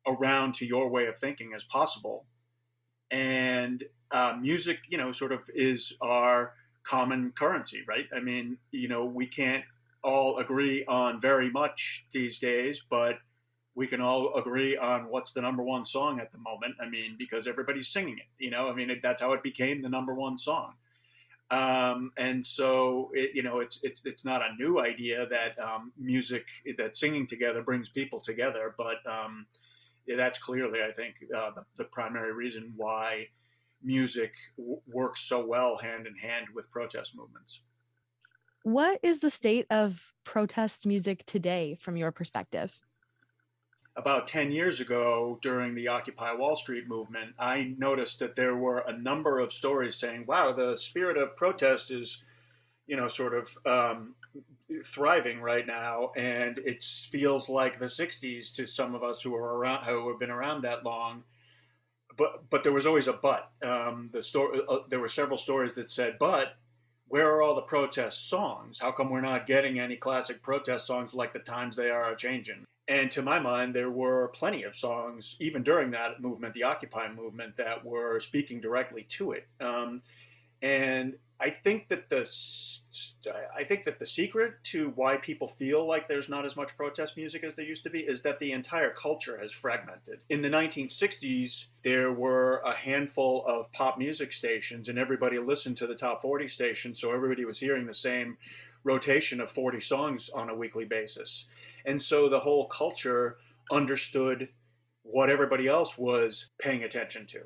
around 0.07 0.55
to 0.55 0.65
your 0.65 0.89
way 0.89 1.05
of 1.07 1.17
thinking 1.17 1.51
as 1.55 1.63
possible. 1.63 2.25
And 3.11 3.83
uh, 4.11 4.37
music, 4.39 4.79
you 4.89 4.97
know, 4.97 5.11
sort 5.11 5.31
of 5.31 5.41
is 5.53 5.93
our 6.01 6.53
common 6.83 7.33
currency, 7.37 7.83
right? 7.87 8.05
I 8.15 8.19
mean, 8.19 8.57
you 8.71 8.87
know, 8.87 9.05
we 9.05 9.27
can't 9.27 9.63
all 10.03 10.37
agree 10.37 10.83
on 10.85 11.21
very 11.21 11.49
much 11.49 12.05
these 12.11 12.39
days, 12.39 12.81
but 12.89 13.17
we 13.75 13.87
can 13.87 14.01
all 14.01 14.35
agree 14.35 14.77
on 14.77 15.09
what's 15.09 15.31
the 15.31 15.41
number 15.41 15.63
one 15.63 15.85
song 15.85 16.19
at 16.19 16.31
the 16.31 16.37
moment. 16.37 16.75
I 16.79 16.87
mean, 16.87 17.15
because 17.17 17.47
everybody's 17.47 17.87
singing 17.87 18.17
it, 18.19 18.25
you 18.37 18.51
know, 18.51 18.69
I 18.69 18.73
mean, 18.73 18.89
it, 18.89 19.01
that's 19.01 19.21
how 19.21 19.33
it 19.33 19.41
became 19.41 19.81
the 19.81 19.89
number 19.89 20.13
one 20.13 20.37
song. 20.37 20.73
Um, 21.49 22.11
and 22.17 22.45
so, 22.45 23.11
it, 23.13 23.31
you 23.33 23.43
know, 23.43 23.59
it's, 23.59 23.79
it's, 23.83 24.05
it's 24.05 24.25
not 24.25 24.41
a 24.41 24.55
new 24.57 24.79
idea 24.79 25.27
that 25.27 25.59
um, 25.59 25.91
music, 25.97 26.45
that 26.77 26.95
singing 26.97 27.27
together 27.27 27.61
brings 27.61 27.89
people 27.89 28.19
together, 28.19 28.73
but 28.77 28.97
um, 29.07 29.45
yeah, 30.05 30.15
that's 30.15 30.39
clearly, 30.39 30.79
I 30.81 30.91
think, 30.91 31.15
uh, 31.35 31.51
the, 31.51 31.65
the, 31.77 31.85
primary 31.85 32.33
reason 32.33 32.73
why 32.75 33.27
music 33.83 34.31
w- 34.57 34.81
works 34.87 35.21
so 35.21 35.45
well 35.45 35.77
hand 35.77 36.07
in 36.07 36.15
hand 36.15 36.47
with 36.53 36.71
protest 36.71 37.13
movements. 37.15 37.61
What 38.63 38.99
is 39.03 39.19
the 39.19 39.29
state 39.29 39.67
of 39.69 40.13
protest 40.23 40.85
music 40.85 41.25
today 41.25 41.77
from 41.79 41.97
your 41.97 42.11
perspective? 42.11 42.79
About 43.95 44.27
10 44.27 44.51
years 44.51 44.79
ago 44.79 45.37
during 45.41 45.75
the 45.75 45.87
Occupy 45.87 46.33
Wall 46.33 46.55
Street 46.55 46.87
movement, 46.87 47.35
I 47.37 47.75
noticed 47.77 48.19
that 48.19 48.35
there 48.35 48.55
were 48.55 48.79
a 48.79 48.97
number 48.97 49.39
of 49.39 49.53
stories 49.53 49.95
saying, 49.95 50.25
wow, 50.27 50.51
the 50.51 50.77
spirit 50.77 51.17
of 51.17 51.35
protest 51.35 51.91
is, 51.91 52.23
you 52.87 52.95
know, 52.95 53.07
sort 53.07 53.35
of 53.35 53.57
um, 53.65 54.15
thriving 54.83 55.41
right 55.41 55.67
now. 55.67 56.11
And 56.15 56.57
it 56.59 56.83
feels 56.83 57.49
like 57.49 57.79
the 57.79 57.85
60s 57.85 58.51
to 58.53 58.65
some 58.65 58.95
of 58.95 59.03
us 59.03 59.21
who 59.21 59.35
are 59.35 59.57
around, 59.57 59.83
who 59.83 60.09
have 60.09 60.19
been 60.19 60.31
around 60.31 60.63
that 60.63 60.83
long. 60.83 61.23
But, 62.17 62.49
but 62.49 62.63
there 62.63 62.73
was 62.73 62.85
always 62.87 63.07
a 63.07 63.13
but. 63.13 63.51
Um, 63.61 64.09
the 64.11 64.23
story, 64.23 64.59
uh, 64.67 64.79
there 64.89 64.99
were 64.99 65.09
several 65.09 65.37
stories 65.37 65.75
that 65.75 65.91
said, 65.91 66.17
but 66.19 66.55
where 67.07 67.27
are 67.29 67.43
all 67.43 67.53
the 67.53 67.61
protest 67.61 68.27
songs? 68.27 68.79
How 68.79 68.91
come 68.91 69.11
we're 69.11 69.21
not 69.21 69.45
getting 69.45 69.79
any 69.79 69.97
classic 69.97 70.41
protest 70.41 70.87
songs 70.87 71.13
like 71.13 71.33
the 71.33 71.39
times 71.39 71.75
they 71.75 71.91
are 71.91 72.11
a 72.11 72.15
changing? 72.15 72.65
And 72.87 73.09
to 73.11 73.21
my 73.21 73.39
mind, 73.39 73.73
there 73.73 73.89
were 73.89 74.27
plenty 74.29 74.63
of 74.63 74.75
songs, 74.75 75.37
even 75.39 75.63
during 75.63 75.91
that 75.91 76.21
movement, 76.21 76.53
the 76.53 76.63
Occupy 76.63 77.13
movement, 77.13 77.55
that 77.55 77.85
were 77.85 78.19
speaking 78.19 78.59
directly 78.59 79.03
to 79.09 79.31
it. 79.31 79.47
Um, 79.61 80.01
and 80.61 81.15
I 81.39 81.49
think 81.49 81.89
that 81.89 82.09
the 82.09 82.29
I 83.55 83.63
think 83.65 83.83
that 83.83 83.99
the 83.99 84.05
secret 84.05 84.53
to 84.65 84.93
why 84.95 85.17
people 85.17 85.47
feel 85.47 85.85
like 85.85 86.07
there's 86.07 86.29
not 86.29 86.45
as 86.45 86.55
much 86.55 86.77
protest 86.77 87.17
music 87.17 87.43
as 87.43 87.55
there 87.55 87.65
used 87.65 87.83
to 87.83 87.89
be 87.89 87.99
is 87.99 88.21
that 88.21 88.39
the 88.39 88.53
entire 88.53 88.91
culture 88.91 89.37
has 89.41 89.51
fragmented. 89.51 90.19
In 90.29 90.41
the 90.41 90.49
1960s, 90.49 91.67
there 91.83 92.13
were 92.13 92.61
a 92.65 92.73
handful 92.73 93.45
of 93.45 93.71
pop 93.73 93.97
music 93.97 94.31
stations, 94.31 94.89
and 94.89 94.97
everybody 94.97 95.37
listened 95.37 95.75
to 95.77 95.87
the 95.87 95.95
top 95.95 96.21
40 96.21 96.47
stations, 96.47 96.99
so 96.99 97.11
everybody 97.11 97.43
was 97.45 97.59
hearing 97.59 97.85
the 97.85 97.93
same 97.93 98.37
rotation 98.83 99.39
of 99.39 99.51
40 99.51 99.81
songs 99.81 100.29
on 100.33 100.49
a 100.49 100.55
weekly 100.55 100.85
basis. 100.85 101.45
And 101.85 102.01
so 102.01 102.29
the 102.29 102.39
whole 102.39 102.67
culture 102.67 103.37
understood 103.71 104.49
what 105.03 105.29
everybody 105.29 105.67
else 105.67 105.97
was 105.97 106.49
paying 106.59 106.83
attention 106.83 107.25
to. 107.27 107.41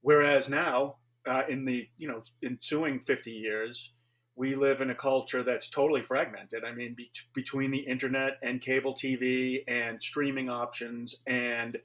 Whereas 0.00 0.48
now, 0.48 0.96
uh, 1.26 1.42
in 1.48 1.64
the 1.64 1.88
you 1.96 2.08
know 2.08 2.22
ensuing 2.42 3.00
50 3.00 3.30
years, 3.30 3.92
we 4.36 4.54
live 4.54 4.80
in 4.80 4.90
a 4.90 4.94
culture 4.94 5.42
that's 5.42 5.68
totally 5.68 6.02
fragmented. 6.02 6.64
I 6.64 6.72
mean, 6.72 6.94
be- 6.94 7.10
between 7.34 7.70
the 7.70 7.78
internet 7.78 8.38
and 8.42 8.60
cable 8.60 8.94
TV 8.94 9.62
and 9.68 10.02
streaming 10.02 10.50
options 10.50 11.16
and 11.26 11.78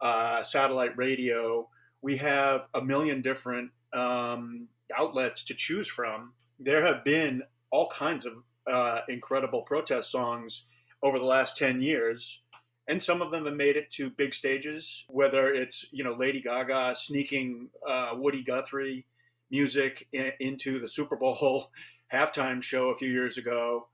uh, 0.00 0.42
satellite 0.42 0.96
radio, 0.96 1.68
we 2.02 2.16
have 2.16 2.62
a 2.74 2.82
million 2.82 3.20
different 3.20 3.70
um, 3.92 4.68
outlets 4.96 5.44
to 5.44 5.54
choose 5.54 5.88
from. 5.88 6.32
There 6.58 6.84
have 6.84 7.04
been 7.04 7.42
all 7.70 7.88
kinds 7.88 8.26
of 8.26 8.32
uh, 8.70 9.00
incredible 9.08 9.62
protest 9.62 10.10
songs 10.10 10.64
over 11.02 11.18
the 11.18 11.24
last 11.24 11.56
10 11.56 11.80
years. 11.80 12.40
And 12.88 13.02
some 13.02 13.22
of 13.22 13.30
them 13.30 13.44
have 13.46 13.54
made 13.54 13.76
it 13.76 13.90
to 13.92 14.10
big 14.10 14.34
stages, 14.34 15.04
whether 15.08 15.52
it's, 15.52 15.84
you 15.92 16.02
know, 16.02 16.14
Lady 16.14 16.40
Gaga 16.40 16.96
sneaking 16.96 17.68
uh, 17.88 18.12
Woody 18.14 18.42
Guthrie 18.42 19.06
music 19.50 20.06
in, 20.12 20.32
into 20.40 20.80
the 20.80 20.88
Super 20.88 21.16
Bowl 21.16 21.70
halftime 22.12 22.62
show 22.62 22.90
a 22.90 22.98
few 22.98 23.10
years 23.10 23.38
ago 23.38 23.86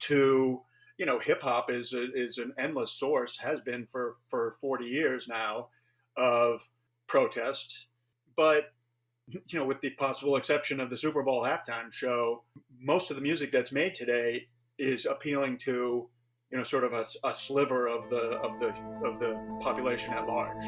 to 0.00 0.62
you 0.98 1.06
know 1.06 1.18
hip 1.18 1.42
hop 1.42 1.70
is 1.70 1.94
is 1.94 2.38
an 2.38 2.52
endless 2.58 2.92
source 2.92 3.38
has 3.38 3.60
been 3.60 3.86
for 3.86 4.16
for 4.28 4.56
40 4.60 4.84
years 4.84 5.28
now 5.28 5.68
of 6.16 6.68
protest 7.06 7.86
but 8.36 8.72
you 9.28 9.58
know 9.58 9.64
with 9.64 9.80
the 9.80 9.90
possible 9.90 10.36
exception 10.36 10.80
of 10.80 10.90
the 10.90 10.96
Super 10.96 11.22
Bowl 11.22 11.42
halftime 11.42 11.92
show 11.92 12.42
most 12.82 13.10
of 13.10 13.16
the 13.16 13.22
music 13.22 13.52
that's 13.52 13.72
made 13.72 13.94
today 13.94 14.46
is 14.78 15.06
appealing 15.06 15.56
to 15.56 16.08
you 16.50 16.58
know 16.58 16.64
sort 16.64 16.84
of 16.84 16.92
a, 16.92 17.04
a 17.24 17.32
sliver 17.32 17.86
of 17.86 18.10
the 18.10 18.40
of 18.40 18.58
the 18.58 18.68
of 19.04 19.18
the 19.18 19.34
population 19.60 20.12
at 20.12 20.26
large 20.26 20.64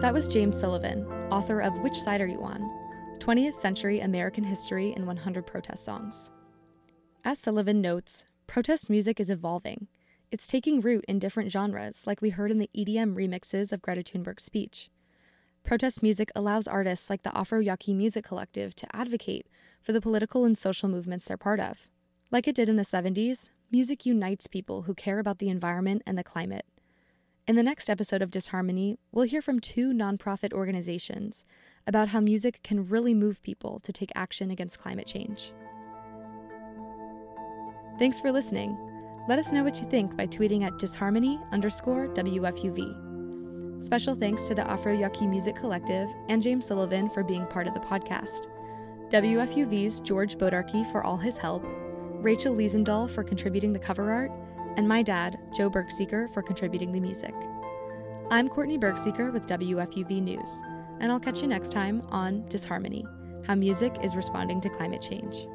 That 0.00 0.14
was 0.14 0.26
James 0.26 0.58
Sullivan, 0.58 1.04
author 1.30 1.60
of 1.60 1.78
Which 1.82 1.94
Side 1.94 2.20
Are 2.20 2.26
You 2.26 2.42
On? 2.42 2.68
20th 3.18 3.56
Century 3.56 4.00
American 4.00 4.42
History 4.42 4.92
in 4.96 5.06
100 5.06 5.46
Protest 5.46 5.84
Songs. 5.84 6.32
As 7.22 7.38
Sullivan 7.38 7.82
notes, 7.82 8.24
protest 8.46 8.88
music 8.88 9.20
is 9.20 9.28
evolving. 9.28 9.88
It's 10.30 10.46
taking 10.46 10.80
root 10.80 11.04
in 11.06 11.18
different 11.18 11.52
genres, 11.52 12.06
like 12.06 12.22
we 12.22 12.30
heard 12.30 12.50
in 12.50 12.56
the 12.56 12.70
EDM 12.74 13.14
remixes 13.14 13.72
of 13.72 13.82
Greta 13.82 14.02
Thunberg's 14.02 14.42
speech. 14.42 14.88
Protest 15.62 16.02
music 16.02 16.30
allows 16.34 16.66
artists 16.66 17.10
like 17.10 17.22
the 17.22 17.36
Afro 17.36 17.60
Yaqui 17.60 17.92
Music 17.92 18.24
Collective 18.24 18.74
to 18.76 18.96
advocate 18.96 19.46
for 19.82 19.92
the 19.92 20.00
political 20.00 20.46
and 20.46 20.56
social 20.56 20.88
movements 20.88 21.26
they're 21.26 21.36
part 21.36 21.60
of. 21.60 21.88
Like 22.30 22.48
it 22.48 22.54
did 22.54 22.70
in 22.70 22.76
the 22.76 22.84
70s, 22.84 23.50
music 23.70 24.06
unites 24.06 24.46
people 24.46 24.82
who 24.82 24.94
care 24.94 25.18
about 25.18 25.40
the 25.40 25.50
environment 25.50 26.02
and 26.06 26.16
the 26.16 26.24
climate. 26.24 26.64
In 27.46 27.54
the 27.54 27.62
next 27.62 27.90
episode 27.90 28.22
of 28.22 28.30
Disharmony, 28.30 28.96
we'll 29.12 29.26
hear 29.26 29.42
from 29.42 29.60
two 29.60 29.92
nonprofit 29.92 30.54
organizations 30.54 31.44
about 31.86 32.08
how 32.08 32.20
music 32.20 32.60
can 32.62 32.88
really 32.88 33.12
move 33.12 33.42
people 33.42 33.78
to 33.80 33.92
take 33.92 34.10
action 34.14 34.50
against 34.50 34.78
climate 34.78 35.06
change. 35.06 35.52
Thanks 38.00 38.18
for 38.18 38.32
listening. 38.32 38.78
Let 39.28 39.38
us 39.38 39.52
know 39.52 39.62
what 39.62 39.78
you 39.78 39.86
think 39.86 40.16
by 40.16 40.26
tweeting 40.26 40.62
at 40.62 40.78
disharmony 40.78 41.38
underscore 41.52 42.08
WFUV. 42.14 43.84
Special 43.84 44.14
thanks 44.14 44.48
to 44.48 44.54
the 44.54 44.66
Afro 44.70 44.94
Yaqui 44.94 45.26
Music 45.26 45.54
Collective 45.54 46.08
and 46.30 46.42
James 46.42 46.64
Sullivan 46.64 47.10
for 47.10 47.22
being 47.22 47.44
part 47.48 47.66
of 47.66 47.74
the 47.74 47.80
podcast. 47.80 48.46
WFUV's 49.10 50.00
George 50.00 50.38
Bodarky 50.38 50.90
for 50.90 51.04
all 51.04 51.18
his 51.18 51.36
help, 51.36 51.62
Rachel 51.66 52.56
Liesendahl 52.56 53.10
for 53.10 53.22
contributing 53.22 53.74
the 53.74 53.78
cover 53.78 54.10
art, 54.10 54.32
and 54.78 54.88
my 54.88 55.02
dad, 55.02 55.38
Joe 55.54 55.68
Bergseeker, 55.68 56.32
for 56.32 56.40
contributing 56.40 56.92
the 56.92 57.00
music. 57.00 57.34
I'm 58.30 58.48
Courtney 58.48 58.78
Bergseeker 58.78 59.30
with 59.30 59.46
WFUV 59.46 60.22
News, 60.22 60.62
and 61.00 61.12
I'll 61.12 61.20
catch 61.20 61.42
you 61.42 61.48
next 61.48 61.70
time 61.70 62.00
on 62.08 62.48
Disharmony 62.48 63.04
How 63.46 63.56
Music 63.56 63.94
is 64.02 64.16
Responding 64.16 64.62
to 64.62 64.70
Climate 64.70 65.02
Change. 65.02 65.46